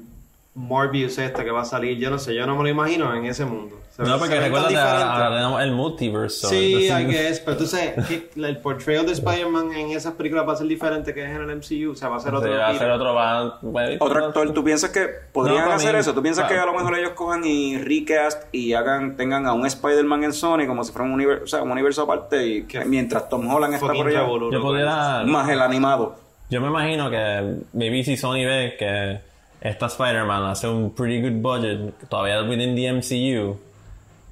[0.53, 1.97] Morbius este que va a salir.
[1.97, 3.79] Yo no sé, yo no me lo imagino en ese mundo.
[3.97, 6.37] No, porque recuerda que tenemos el multiverse.
[6.41, 10.13] so, Sí, entonces- I guess, pero tú sabes que el portrayal de Spider-Man en esas
[10.15, 12.31] películas va a ser diferente que es en el MCU, o sea, va a ser
[12.31, 15.71] Sí, otro va a ser otro va- bueno, Otro actor, ¿tú piensas que podrían No,
[15.71, 16.13] hacer mí- eso?
[16.13, 19.53] ¿Tú piensas para- que a lo mejor ellos cojan y recast y hagan tengan a
[19.53, 22.63] un Spider-Man en Sony como si fuera un universo, o sea, un universo aparte y
[22.63, 24.25] Qué mientras Tom Holland está por allá?
[24.51, 25.23] Yo pudiera...
[25.23, 26.15] Más el animado.
[26.49, 29.19] Yo me imagino que maybe si Sony ve que
[29.61, 33.57] esta Spider-Man hace un pretty good budget, todavía within the MCU,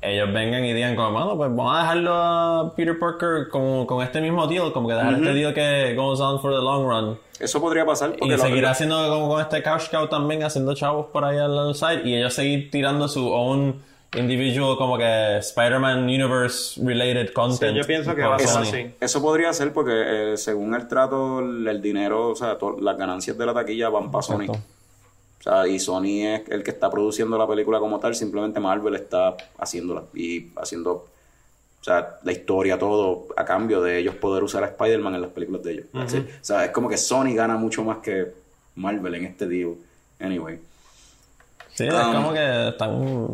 [0.04, 4.04] ellos vengan y digan como, bueno, pues vamos a dejarlo a Peter Parker con, con
[4.04, 7.18] este mismo deal, como que dejar este deal que goes on for the long run.
[7.40, 11.08] Eso podría pasar porque Y seguir haciendo como con este cash cow también, haciendo chavos
[11.08, 13.82] por ahí al side, y ellos seguir tirando su own
[14.16, 17.72] individual como que Spider-Man universe related content.
[17.72, 18.92] Sí, yo pienso que va a ser así.
[19.00, 23.46] Eso podría ser porque eh, según el trato, el, dinero, o sea, las ganancias de
[23.46, 24.42] la taquilla van para Sony.
[24.42, 24.62] Exacto.
[25.44, 28.96] O sea, y Sony es el que está produciendo la película como tal, simplemente Marvel
[28.96, 34.64] está haciéndola y haciendo, o sea, la historia, todo, a cambio de ellos poder usar
[34.64, 35.86] a Spider-Man en las películas de ellos.
[35.94, 36.08] O
[36.40, 38.32] sea, es como que Sony gana mucho más que
[38.76, 39.74] Marvel en este deal.
[40.18, 40.62] Anyway.
[41.74, 43.28] Sí, es Um, como que están,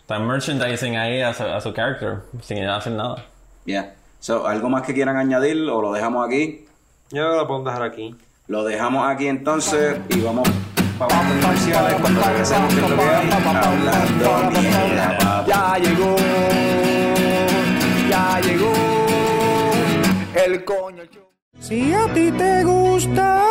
[0.00, 3.24] están merchandising ahí a su, a su character, sin hacer nada.
[3.66, 3.94] Yeah.
[4.18, 6.66] So, ¿algo más que quieran añadir o lo dejamos aquí?
[7.10, 8.16] Yo lo podemos dejar aquí.
[8.48, 10.48] Lo dejamos aquí entonces y vamos
[11.00, 13.30] para los comerciales cuando regresemos que es lo que hay.
[13.30, 15.50] Hablando mierda, papi.
[15.50, 16.16] Ya llegó,
[18.10, 18.72] ya llegó
[20.44, 21.02] el coño.
[21.58, 23.44] Si a ti te gusta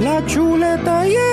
[0.00, 1.23] la chuleta y el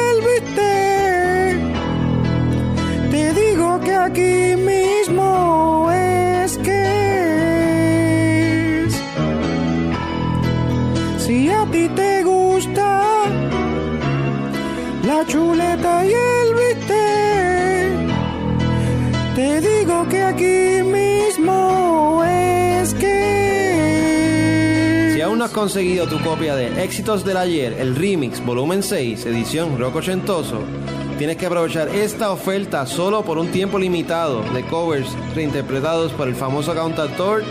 [15.21, 17.91] la chuleta y el bistec,
[19.35, 23.21] te digo que aquí mismo es que
[25.13, 29.27] Si aún no has conseguido tu copia de Éxitos del Ayer, el Remix Volumen 6,
[29.27, 30.63] edición rock ochentoso,
[31.19, 36.33] tienes que aprovechar esta oferta solo por un tiempo limitado de covers reinterpretados por el
[36.35, 37.43] famoso cantautor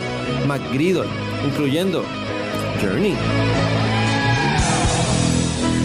[0.47, 1.07] McGriddle,
[1.47, 2.03] incluyendo
[2.83, 3.15] Journey.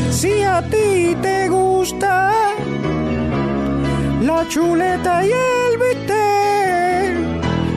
[0.09, 1.64] Si a ti te gusta
[4.21, 7.13] la chuleta y el bistec,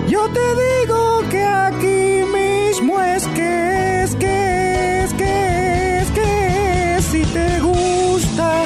[0.08, 7.04] yo te digo que aquí mismo es que es que es que es que es.
[7.04, 8.64] si te gusta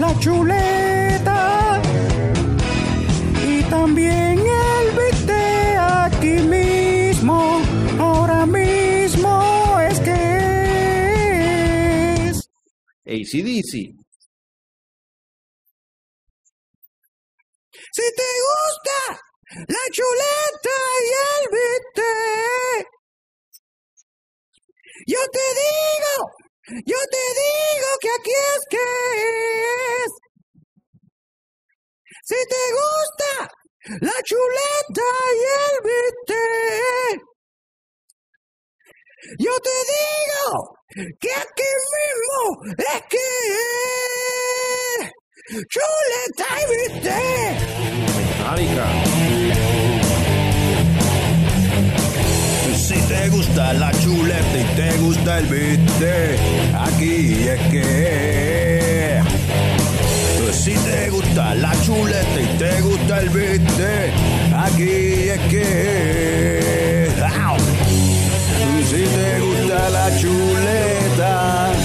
[0.00, 1.80] la chuleta
[3.48, 7.60] y también el bistec aquí mismo,
[8.00, 10.16] ahora mismo es que
[12.26, 12.50] es.
[13.06, 13.99] ACDC.
[25.10, 26.14] Yo te digo,
[26.86, 28.84] yo te digo que aquí es que
[30.04, 30.10] es.
[32.30, 33.30] Si te gusta
[34.06, 37.16] la chuleta y el bistec,
[39.38, 40.46] yo te digo
[41.18, 42.40] que aquí mismo
[42.78, 43.26] es que
[44.90, 45.10] es.
[45.72, 47.54] Chuleta y bistec.
[54.10, 56.40] Chuleta y te gusta el bistec,
[56.74, 59.22] aquí es que
[60.52, 64.12] Si te gusta la chuleta y te gusta el bistec,
[64.52, 67.08] aquí es que.
[68.90, 71.79] Si te gusta la chuleta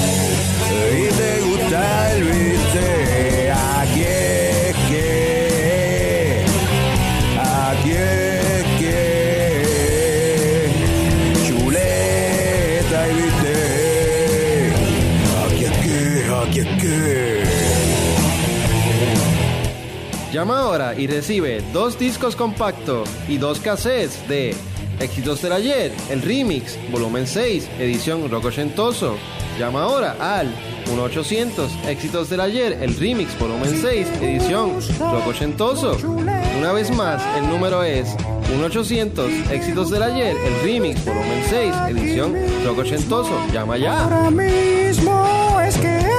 [20.36, 24.54] Llama ahora y recibe dos discos compactos y dos cassettes de
[25.00, 29.16] Éxitos del Ayer, el remix, volumen 6, edición rock ochentoso.
[29.58, 30.54] Llama ahora al
[30.88, 35.96] 1-800 Éxitos del Ayer, el remix, volumen 6, edición rock ochentoso.
[36.04, 38.10] Una vez más, el número es
[38.60, 43.32] 1-800 Éxitos del Ayer, el remix, volumen 6, edición rock ochentoso.
[43.54, 44.04] Llama ya.
[44.04, 46.15] Ahora mismo es que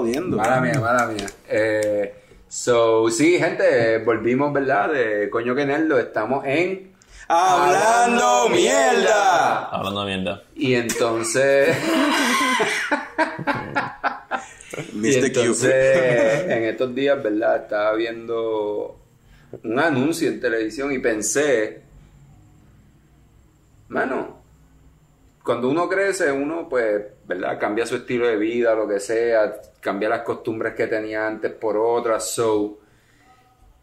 [0.00, 0.36] aplaudiendo.
[0.36, 1.26] Mala mía, mala mía.
[1.48, 2.14] Eh,
[2.48, 4.92] so, sí, gente, volvimos, ¿verdad?
[4.92, 6.90] De coño que nerdo, estamos en...
[7.28, 9.66] ¡Hablando mierda!
[9.66, 10.42] Hablando mierda.
[10.56, 11.76] Y entonces...
[14.92, 15.24] y Mr.
[15.26, 16.50] entonces, Q.
[16.50, 17.56] en estos días, ¿verdad?
[17.62, 18.98] Estaba viendo
[19.62, 21.82] un anuncio en televisión y pensé...
[23.88, 24.38] Mano,
[25.44, 27.58] cuando uno crece, uno pues, ¿verdad?
[27.60, 31.76] Cambia su estilo de vida, lo que sea, cambia las costumbres que tenía antes por
[31.76, 32.28] otras.
[32.28, 32.78] So,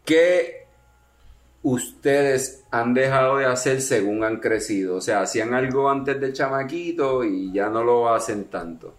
[0.04, 0.66] ¿qué
[1.62, 4.96] ustedes han dejado de hacer según han crecido?
[4.96, 8.94] O sea, hacían algo antes de chamaquito y ya no lo hacen tanto.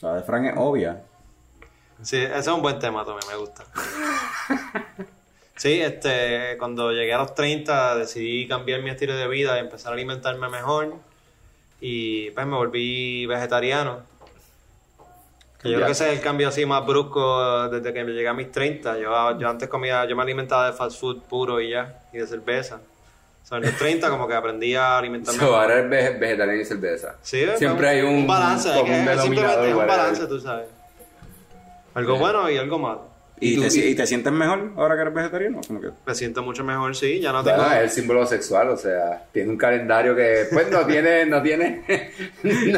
[0.00, 1.02] La de Frank es obvia.
[2.02, 3.64] Sí, ese es un buen tema también, me gusta.
[5.56, 9.92] Sí, este, cuando llegué a los 30 decidí cambiar mi estilo de vida y empezar
[9.92, 10.94] a alimentarme mejor
[11.80, 14.00] y pues me volví vegetariano.
[15.62, 15.76] Que yo Ya.
[15.76, 18.98] creo que ese es el cambio así más brusco desde que llegué a mis 30.
[18.98, 22.26] Yo, yo antes comía, yo me alimentaba de fast food puro y ya, y de
[22.26, 22.80] cerveza.
[23.42, 26.60] O sea, en los 30 como que aprendí a alimentarme So, ahora es ve- vegetariano
[26.60, 27.16] y cerveza.
[27.22, 30.66] Sí, Siempre un- hay un, balance, un es denominador, simplemente es un balance, tú sabes.
[31.94, 33.09] Algo bueno y algo malo.
[33.40, 35.60] ¿Y, ¿Y tú- te, y- y te sientes mejor ahora que eres vegetariano?
[35.66, 37.56] Como que- Me siento mucho mejor, sí, ya no tengo...
[37.56, 41.40] Bueno, es el símbolo sexual, o sea, tiene un calendario que pues no tiene, no
[41.42, 41.82] tiene,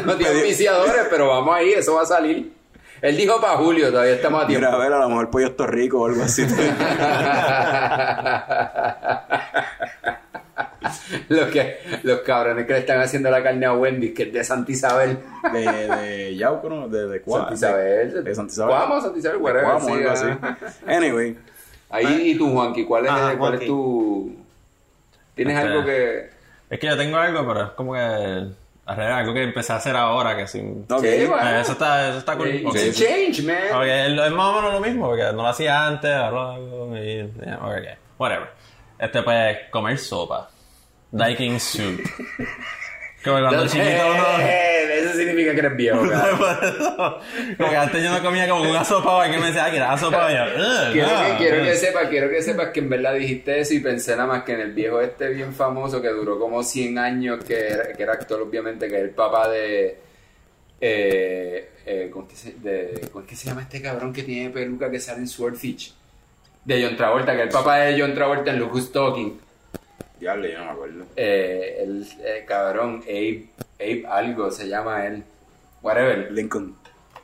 [0.05, 2.51] no tiene auspiciadores, pero vamos ahí, eso va a salir.
[3.01, 4.65] Él dijo para julio, todavía estamos a tiempo.
[4.65, 6.43] Mira, a ver, a lo mejor pollo Rico o algo así.
[11.41, 14.43] los, que, los cabrones que le están haciendo la carne a Wendy, que es de
[14.43, 15.17] Santa Isabel.
[15.51, 16.87] de, de Yauco, ¿no?
[16.87, 18.13] De, de Cuá- Santa Isabel.
[18.13, 18.75] De, de Santa Isabel.
[18.75, 20.25] Cuamo, Santa Isabel, whatever, Cuamo, sí, algo así.
[20.27, 20.57] ajá.
[20.87, 21.37] Anyway.
[21.89, 24.35] Ahí, y tú, Juanqui, ¿cuál es, Ajá, cuál es tu...
[25.35, 26.29] ¿Tienes Este, algo que...?
[26.69, 27.99] Es que yo tengo algo, pero es como que.
[28.85, 30.59] Algo que empecé a hacer ahora, que sí.
[30.89, 31.01] Ok.
[31.05, 31.49] Sí, bueno.
[31.51, 32.49] Eh, Eso está, eso está cool.
[32.49, 32.75] It's Ok.
[32.75, 33.55] a change, man.
[33.75, 36.97] Ok, es más o menos lo mismo, porque no lo hacía antes, ahora lo hago
[36.97, 37.31] y...
[37.45, 38.47] yeah, ok, whatever.
[38.97, 40.49] Este, pues, comer sopa.
[41.13, 42.01] Daikin soup.
[43.23, 44.25] Como cuando chiquito uno...
[44.41, 45.99] Eh, Eso significa que eres viejo,
[47.57, 49.95] como que antes yo no comía como una sopa, que me decía, ah, que era
[49.95, 51.25] y yo, "Ugh, Quiero, no".
[51.25, 54.27] que, quiero que sepas, quiero que sepas que en verdad dijiste eso y pensé nada
[54.27, 57.93] más que en el viejo este bien famoso que duró como 100 años, que era,
[57.93, 59.97] que era actor obviamente, que es el papá de...
[60.81, 64.23] Eh, eh, ¿cómo, es que se, de ¿Cómo es que se llama este cabrón que
[64.23, 65.93] tiene peluca que sale en Swordfish?
[66.65, 68.91] De John Travolta, que es el papá de John Travolta en Look Who's
[70.23, 70.41] Talking.
[70.41, 71.05] Diablo, yo no me acuerdo.
[71.15, 73.47] Eh, el eh, cabrón, Abe,
[73.79, 75.23] Abe algo se llama él.
[75.81, 76.31] Whatever.
[76.31, 76.75] Lincoln.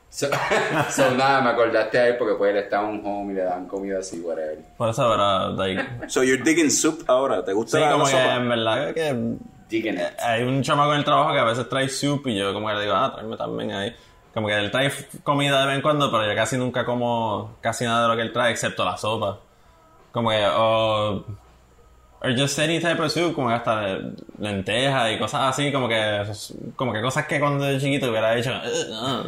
[0.09, 0.27] So,
[0.89, 3.43] so, nada, me acordaste a él porque pues él estaba en un home y le
[3.43, 4.57] daban comida así, whatever.
[4.75, 6.09] Por eso era, like...
[6.09, 7.45] So you're digging soup ahora.
[7.45, 8.35] ¿Te gusta Sí, la, la como que sopa?
[8.35, 9.35] en verdad que...
[9.69, 10.19] Digging it.
[10.19, 12.73] Hay un chamaco en el trabajo que a veces trae soup y yo como que
[12.73, 13.95] le digo, ah, tráeme también ahí.
[14.33, 14.91] Como que él trae
[15.23, 18.23] comida de vez en cuando, pero yo casi nunca como casi nada de lo que
[18.23, 19.37] él trae, excepto la sopa.
[20.11, 21.23] Como que, o...
[22.21, 23.97] or just any type of soup, como que hasta
[24.39, 26.23] lentejas y cosas así, como que...
[26.75, 29.21] Como que cosas que cuando era chiquito hubiera dicho, "Ugh, no,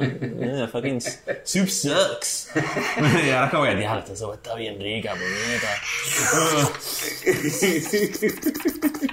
[0.63, 0.99] ugh, fucking
[1.43, 2.49] soup sucks.
[3.25, 5.67] y ahora es como que, diablo, esta sopa está bien rica, puñeta.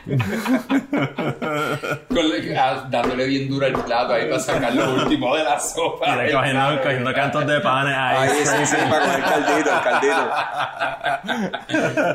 [2.09, 6.17] Con- ah, dándole bien duro al plato ahí para sacar lo último de la sopa.
[6.17, 8.29] de cogiendo, cogiendo cantos de panes ahí.
[8.29, 10.31] Ahí sí, sí, para comer caldito, el caldito.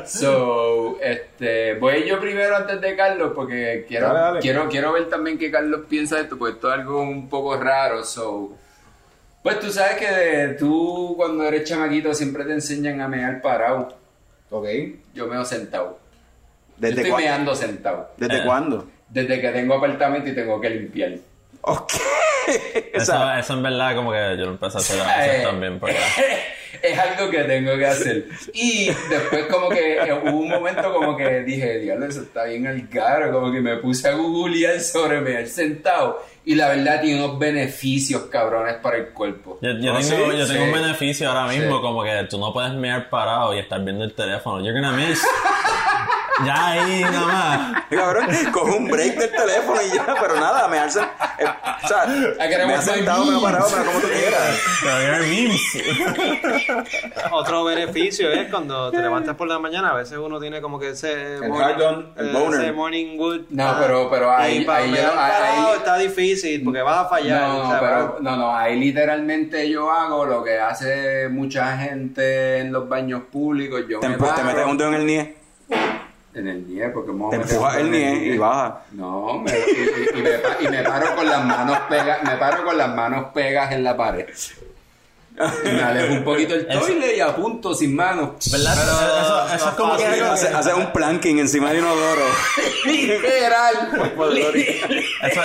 [0.06, 4.40] So, este, voy yo primero antes de Carlos porque quiero, Dale, dale.
[4.40, 7.56] quiero, quiero ver también qué Carlos piensa de esto, porque esto es algo un poco
[7.56, 8.04] raro.
[8.04, 8.52] So,
[9.42, 13.96] pues tú sabes que de- tú cuando eres chamaquito siempre te enseñan a mear parado.
[14.50, 14.66] Ok.
[15.14, 15.98] Yo meo sentado.
[15.98, 18.10] Yo ¿Desde, estoy cuá- meando sentado.
[18.16, 18.42] ¿Desde Eh.
[18.44, 18.86] cuándo?
[19.08, 21.12] Desde que tengo apartamento y tengo que limpiar.
[21.62, 21.92] Ok.
[22.46, 25.28] O Eso, sea, eso en verdad como que yo lo empecé a hacer a Eh,
[25.30, 25.80] veces también.
[25.80, 25.96] Porque...
[26.84, 28.28] es algo que tengo que hacer.
[28.52, 32.66] Y después como que eh, hubo un momento como que dije, diablo, eso está bien
[32.66, 36.22] al caro, como que me puse a googlear sobre mear sentado.
[36.46, 39.58] Y la verdad tiene unos beneficios cabrones para el cuerpo.
[39.62, 40.38] Yo, yo ¿Ah, tengo, sí?
[40.38, 40.68] yo tengo Sí.
[40.68, 41.82] un beneficio ahora mismo, Sí.
[41.82, 44.58] como que tú no puedes mirar parado y estar viendo el teléfono.
[44.62, 45.24] You're gonna miss.
[46.44, 47.84] Ya ahí nada más.
[47.88, 51.04] Cabrón, coge un break del teléfono y ya, pero nada, me hacen.
[51.38, 51.44] eh,
[51.84, 52.06] o sea,
[52.48, 54.60] queremos me ha sentado, me ha parado, pero como tú quieras.
[57.30, 60.90] Otro beneficio es cuando te levantas por la mañana, a veces uno tiene como que
[60.90, 62.60] ese El hard on, el eh, boner.
[62.62, 63.42] ese morning wood.
[63.50, 66.33] No, pero- pero ahí- ahí mear ahí- parado está difícil
[66.64, 67.48] porque vas a fallar.
[67.48, 72.58] No, o sea, pero, no, no, ahí literalmente yo hago lo que hace mucha gente
[72.58, 73.82] en los baños públicos.
[73.88, 75.36] Yo Te, me te metes un dedo en el nie,
[76.34, 78.80] en el nie, porque me te empujas el nie y baja.
[78.92, 80.30] No, me, y, y- y me,
[80.60, 83.96] y me paro con las manos pegas, me paro con las manos pegas en la
[83.96, 84.26] pared.
[85.64, 88.30] Me alejo un poquito el toile y apunto sin manos.
[88.52, 88.72] ¿Verdad?
[88.74, 92.22] Eso, eso- eso es como que Hace, hace un planking encima del inodoro.
[92.84, 93.74] Literal.
[95.22, 95.40] Eso,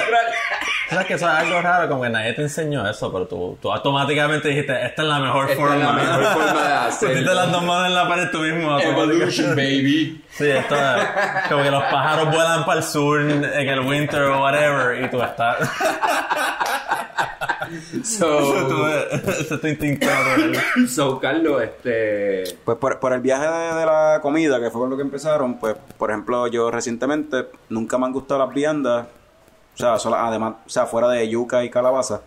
[0.90, 1.88] ¿Sabes que eso es algo raro?
[1.88, 5.50] Como que nadie te enseñó eso, pero tú, tú automáticamente dijiste, esta es la mejor
[5.50, 5.76] Esta forma.
[5.76, 7.14] es la mejor forma de hacerlo.
[7.16, 8.80] Pusiste las dos manos en la pared tú mismo.
[8.80, 10.24] Evolution, baby.
[10.32, 11.04] Sí, esto es
[11.50, 15.22] como que los pájaros vuelan para el sur en el winter o whatever y tú
[15.22, 15.58] estás...
[18.04, 20.58] So, tú, ese es tu instinto natural.
[20.88, 22.44] so, Carlos, este...
[22.64, 25.60] Pues por, por el viaje de, de la comida, que fue con lo que empezaron,
[25.60, 29.06] pues, por ejemplo, yo recientemente nunca me han gustado las viandas,
[29.76, 32.22] o sea, sola- además, o sea, fuera de yuca y calabaza,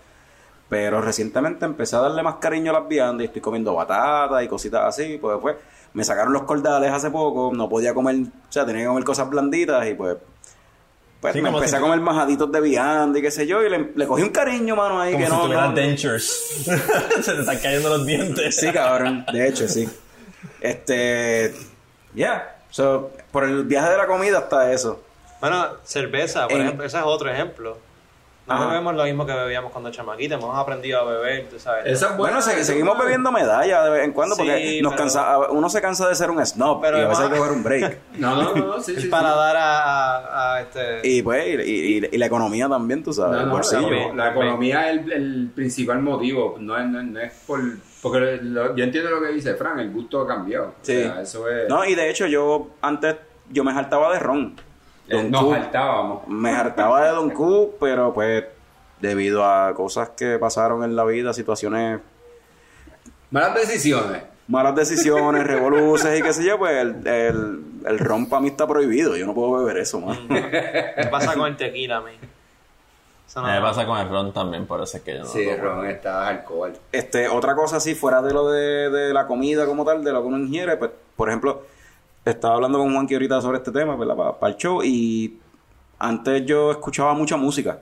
[0.69, 4.49] pero recientemente empecé a darle más cariño a las viandas y estoy comiendo batata y
[4.49, 5.57] cositas así, pues después
[5.95, 9.29] me sacaron los cordales hace poco, no podía comer, o sea, tenía que comer cosas
[9.29, 10.17] blanditas y pues...
[11.23, 13.71] Pues Sí, me empecé si a comer majaditos de vianda y qué sé yo, y
[13.71, 15.43] le, le cogí un cariño, mano, ahí Como que si no...
[15.45, 16.25] tuvieras no- dentures.
[17.23, 18.57] Se te están cayendo los dientes.
[18.57, 19.25] Sí, cabrón.
[19.33, 19.89] De hecho, sí.
[20.61, 21.55] Este.
[22.15, 22.57] Ya.
[22.71, 25.03] So, por el viaje de la comida hasta eso.
[25.41, 27.79] Bueno, cerveza, por En- ejemplo, ese es otro ejemplo.
[28.45, 28.67] No Ajá.
[28.71, 31.87] bebemos lo mismo que bebíamos cuando chamaquitos, hemos aprendido a beber, tú sabes.
[31.87, 33.05] Esa es buena, Bueno, se- seguimos buena.
[33.05, 36.15] bebiendo medallas de vez en cuando porque Sí, nos pero- cansa, uno se cansa de
[36.17, 37.99] ser un snob Pero y a veces hay que coger un break.
[38.19, 39.07] No, no, no, sí, sí.
[39.07, 39.39] para sí.
[39.39, 41.09] dar a, este...
[41.09, 41.71] y pues, y,
[42.01, 43.91] y- y la economía también, tú sabes, No, el no, bolsillo.
[44.09, 47.61] la, la economía es el, el principal motivo, no es, no es- no es por...
[48.03, 50.75] Porque lo- yo entiendo lo que dice Fran, el gusto ha cambiado.
[50.83, 50.97] Sí.
[50.97, 51.69] O sea, eso es...
[51.69, 53.15] No, y de hecho yo antes,
[53.51, 54.57] yo me hartaba de ron.
[55.17, 56.21] Don nos Q.
[56.29, 58.45] Me hartaba de Don Q, pero pues
[59.01, 62.01] debido a cosas que pasaron en la vida, situaciones
[63.31, 64.23] Malas decisiones.
[64.49, 68.67] malas decisiones, revoluciones y qué sé yo, pues el, el, el ron para mí está
[68.67, 69.17] prohibido.
[69.17, 70.19] Yo no puedo beber eso, man.
[70.29, 72.13] ¿Qué pasa con el tequila, man?
[73.35, 75.57] No- Me pasa con el ron también, por eso es que yo no Sí, tomo.
[75.65, 76.75] Ron, está alcohol.
[76.93, 80.21] Este, otra cosa así, fuera de lo de, de la comida como tal, de lo
[80.21, 81.63] que uno ingiere, pues, por ejemplo,
[82.25, 84.17] estaba hablando con Juanqui ahorita sobre este tema, ¿verdad?
[84.39, 85.39] Para, el show, y
[85.99, 87.79] antes yo escuchaba mucha música.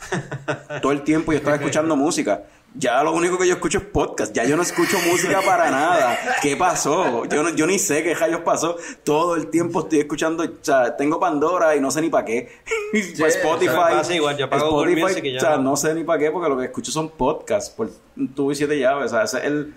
[0.82, 2.42] Todo el tiempo yo estaba escuchando música.
[2.72, 4.32] Ya lo único que yo escucho es podcast.
[4.32, 6.16] Ya yo no escucho música para nada.
[6.40, 7.24] ¿Qué pasó?
[7.24, 8.76] Yo, no- yo ni sé qué rayos pasó.
[9.02, 10.44] Todo el tiempo estoy escuchando.
[10.44, 12.48] O sea, tengo Pandora y no sé ni para qué.
[12.92, 13.66] Pues Spotify.
[13.72, 15.62] eso me pasa igual, yo pago Google Spotify, ya o sea, no.
[15.70, 19.06] no sé ni para qué porque lo que escucho son podcasts por y siete llaves.
[19.12, 19.74] O sea, ese es el.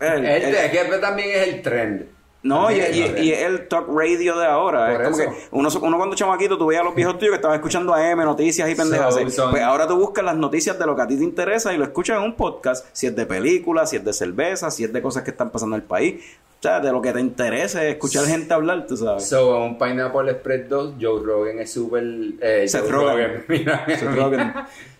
[0.00, 2.06] el- El, el- es que también es el trend.
[2.44, 4.92] No, y, es el y- es el talk radio de ahora.
[4.92, 5.30] Por es como eso.
[5.30, 8.18] que uno, uno cuando chamaquito, tú veías a los viejos tuyos que estaban escuchando AM,
[8.24, 9.14] noticias y pendejas.
[9.34, 11.76] So, Pues ahora tú buscas las noticias de lo que a ti te interesa y
[11.78, 12.86] lo escuchas en un podcast.
[12.92, 15.74] Si es de películas, si es de cerveza, si es de cas que están pasando
[15.74, 16.22] en el país.
[16.60, 19.26] O sea, de lo que te interese escuchar gente hablar, tú sabes.
[19.28, 22.04] So, un Pineapple Express 2, Joe Rogan es súper...
[22.40, 23.44] Eh, Seth Joe Rogen.
[23.48, 23.86] Mira,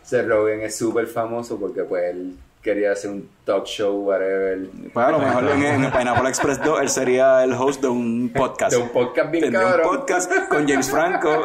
[0.02, 2.34] Seth Rogen es súper famoso porque pues él
[2.64, 4.58] quería hacer un talk show, whatever.
[4.92, 7.88] Pues a lo mejor en, en el Pineapple Express 2 él sería el host de
[7.88, 8.72] un podcast.
[8.74, 11.42] De un podcast bien Tendría un podcast con James Franco.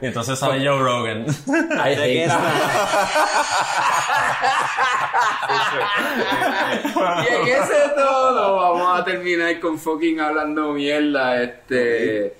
[0.00, 1.26] Y entonces sale Joe Rogan.
[1.26, 2.40] I ¿De qué hate está?
[7.22, 11.42] Y en ese todo vamos a terminar con fucking hablando mierda.
[11.42, 12.34] Este,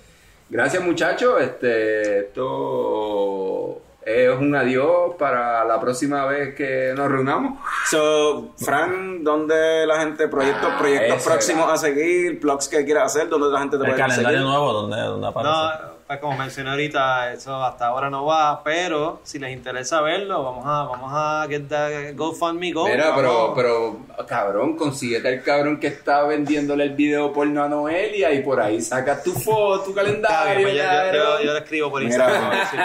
[0.49, 1.41] gracias muchachos.
[1.43, 7.59] Este, esto es un adiós para la próxima vez que nos reunamos.
[7.91, 11.75] So, Fran, ¿dónde la gente, proyectos, Ah, proyectos eso próximos era.
[11.75, 14.51] a seguir, blogs que quieras hacer, dónde la gente te El puede calendario seguir?
[14.51, 15.53] nuevo, ¿dónde, dónde aparece?
[15.55, 20.43] No, pues como mencioné ahorita, eso hasta ahora no va, pero si les interesa verlo,
[20.43, 22.87] vamos a, vamos a get the GoFundMe go.
[22.87, 23.53] Mira, pero, vamos.
[23.57, 28.61] pero, cabrón, consíguete al cabrón que está vendiéndole el video porno a Noelia y por
[28.61, 30.57] ahí sacas tu foto, tu calendario.
[30.59, 31.47] bien, pues yo, yo- yo- cabrón.
[31.47, 32.15] yo le escribo por Mira.
[32.15, 32.67] Instagram.
[32.71, 32.77] sí.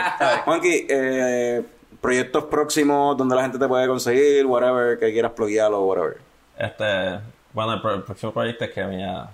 [0.45, 1.63] Juanqui, eh,
[2.01, 6.17] proyectos próximos donde la gente te puede conseguir, whatever, que quieras pluguear o whatever.
[6.57, 7.19] Este,
[7.53, 9.29] bueno, el, pro- el próximo proyecto es que me voy a, me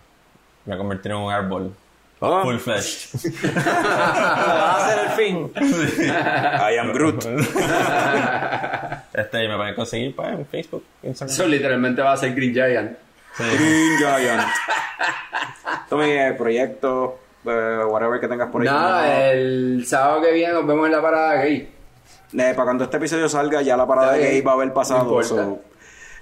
[0.66, 1.74] voy a convertir en un árbol.
[2.26, 2.42] Ah.
[2.44, 3.10] Full fledged.
[3.58, 5.52] Va a ser el fin.
[5.58, 7.26] I am Groot.
[9.14, 11.34] Este, me pueden conseguir pues, en Facebook, Instagram.
[11.34, 12.98] Eso literalmente va a ser Green Giant.
[13.38, 14.42] Green Giant.
[15.88, 18.68] Tommy, eh, proyecto, eh, whatever que tengas por ahí.
[18.68, 21.58] Nada, el sábado que viene nos vemos en la parada gay.
[22.34, 25.22] Eh, para cuando este episodio salga, ya la parada gay va a haber No pasado.
[25.22, 25.62] importa.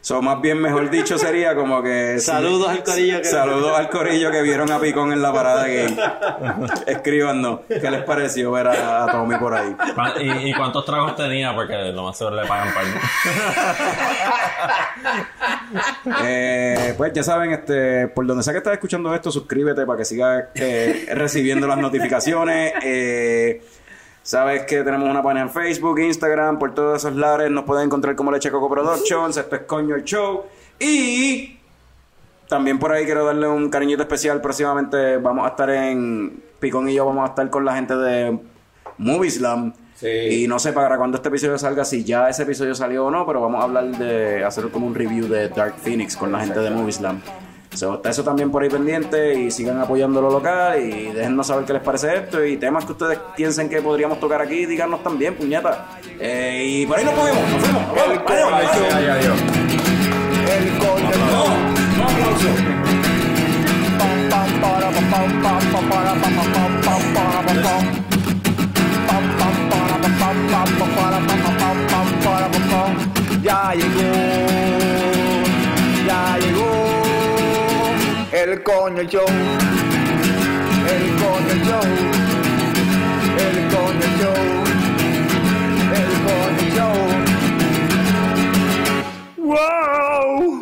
[0.01, 2.15] So, más bien, mejor dicho, sería como que.
[2.19, 2.25] sí.
[2.25, 5.97] Saludos al corillo que- Saludos al corillo que vieron a Picón en la parada gay.
[6.87, 9.75] Escríbanos qué les pareció ver a, a Tommy por ahí.
[9.95, 11.53] ¿Cuán- ¿Y, y cuántos tragos tenía?
[11.55, 12.83] Porque lo más seguro le pagan par.
[16.23, 20.05] Eh, pues ya saben, este, por donde sea que estés escuchando esto, suscríbete para que
[20.05, 22.73] sigas eh, recibiendo las notificaciones.
[22.83, 23.61] Eh,
[24.23, 28.15] sabes que tenemos una página en Facebook, Instagram, por todos esos lares nos pueden encontrar
[28.15, 30.43] como Leche Coco Productions, esto es Coño el Show.
[30.79, 31.57] Y
[32.47, 34.41] también por ahí quiero darle un cariñito especial.
[34.41, 38.39] Próximamente vamos a estar en Picón y yo vamos a estar con la gente de
[38.97, 39.73] Movie Slam.
[40.01, 43.25] Y no sé para cuándo este episodio salga, si ya ese episodio salió o no,
[43.25, 46.59] pero vamos a hablar de hacer como un review de Dark Phoenix con la gente
[46.59, 47.21] de Movie Slam.
[47.73, 51.63] So, está eso también por ahí pendiente y sigan apoyando lo local y déjennos saber
[51.65, 55.35] qué les parece esto y temas que ustedes piensen que podríamos tocar aquí, díganos también,
[55.35, 55.87] puñeta.
[56.19, 57.87] Eh, y por ahí nos movemos, nos fuimos.
[57.87, 59.39] nos vamos, adiós, adiós.
[60.51, 60.71] El
[64.69, 65.91] para, pam, pam, pam,
[78.33, 79.25] el coño show.
[80.87, 81.83] El coño show.
[83.37, 84.41] El coño show.
[85.99, 86.95] El coño show.
[89.35, 90.60] ¡Wow!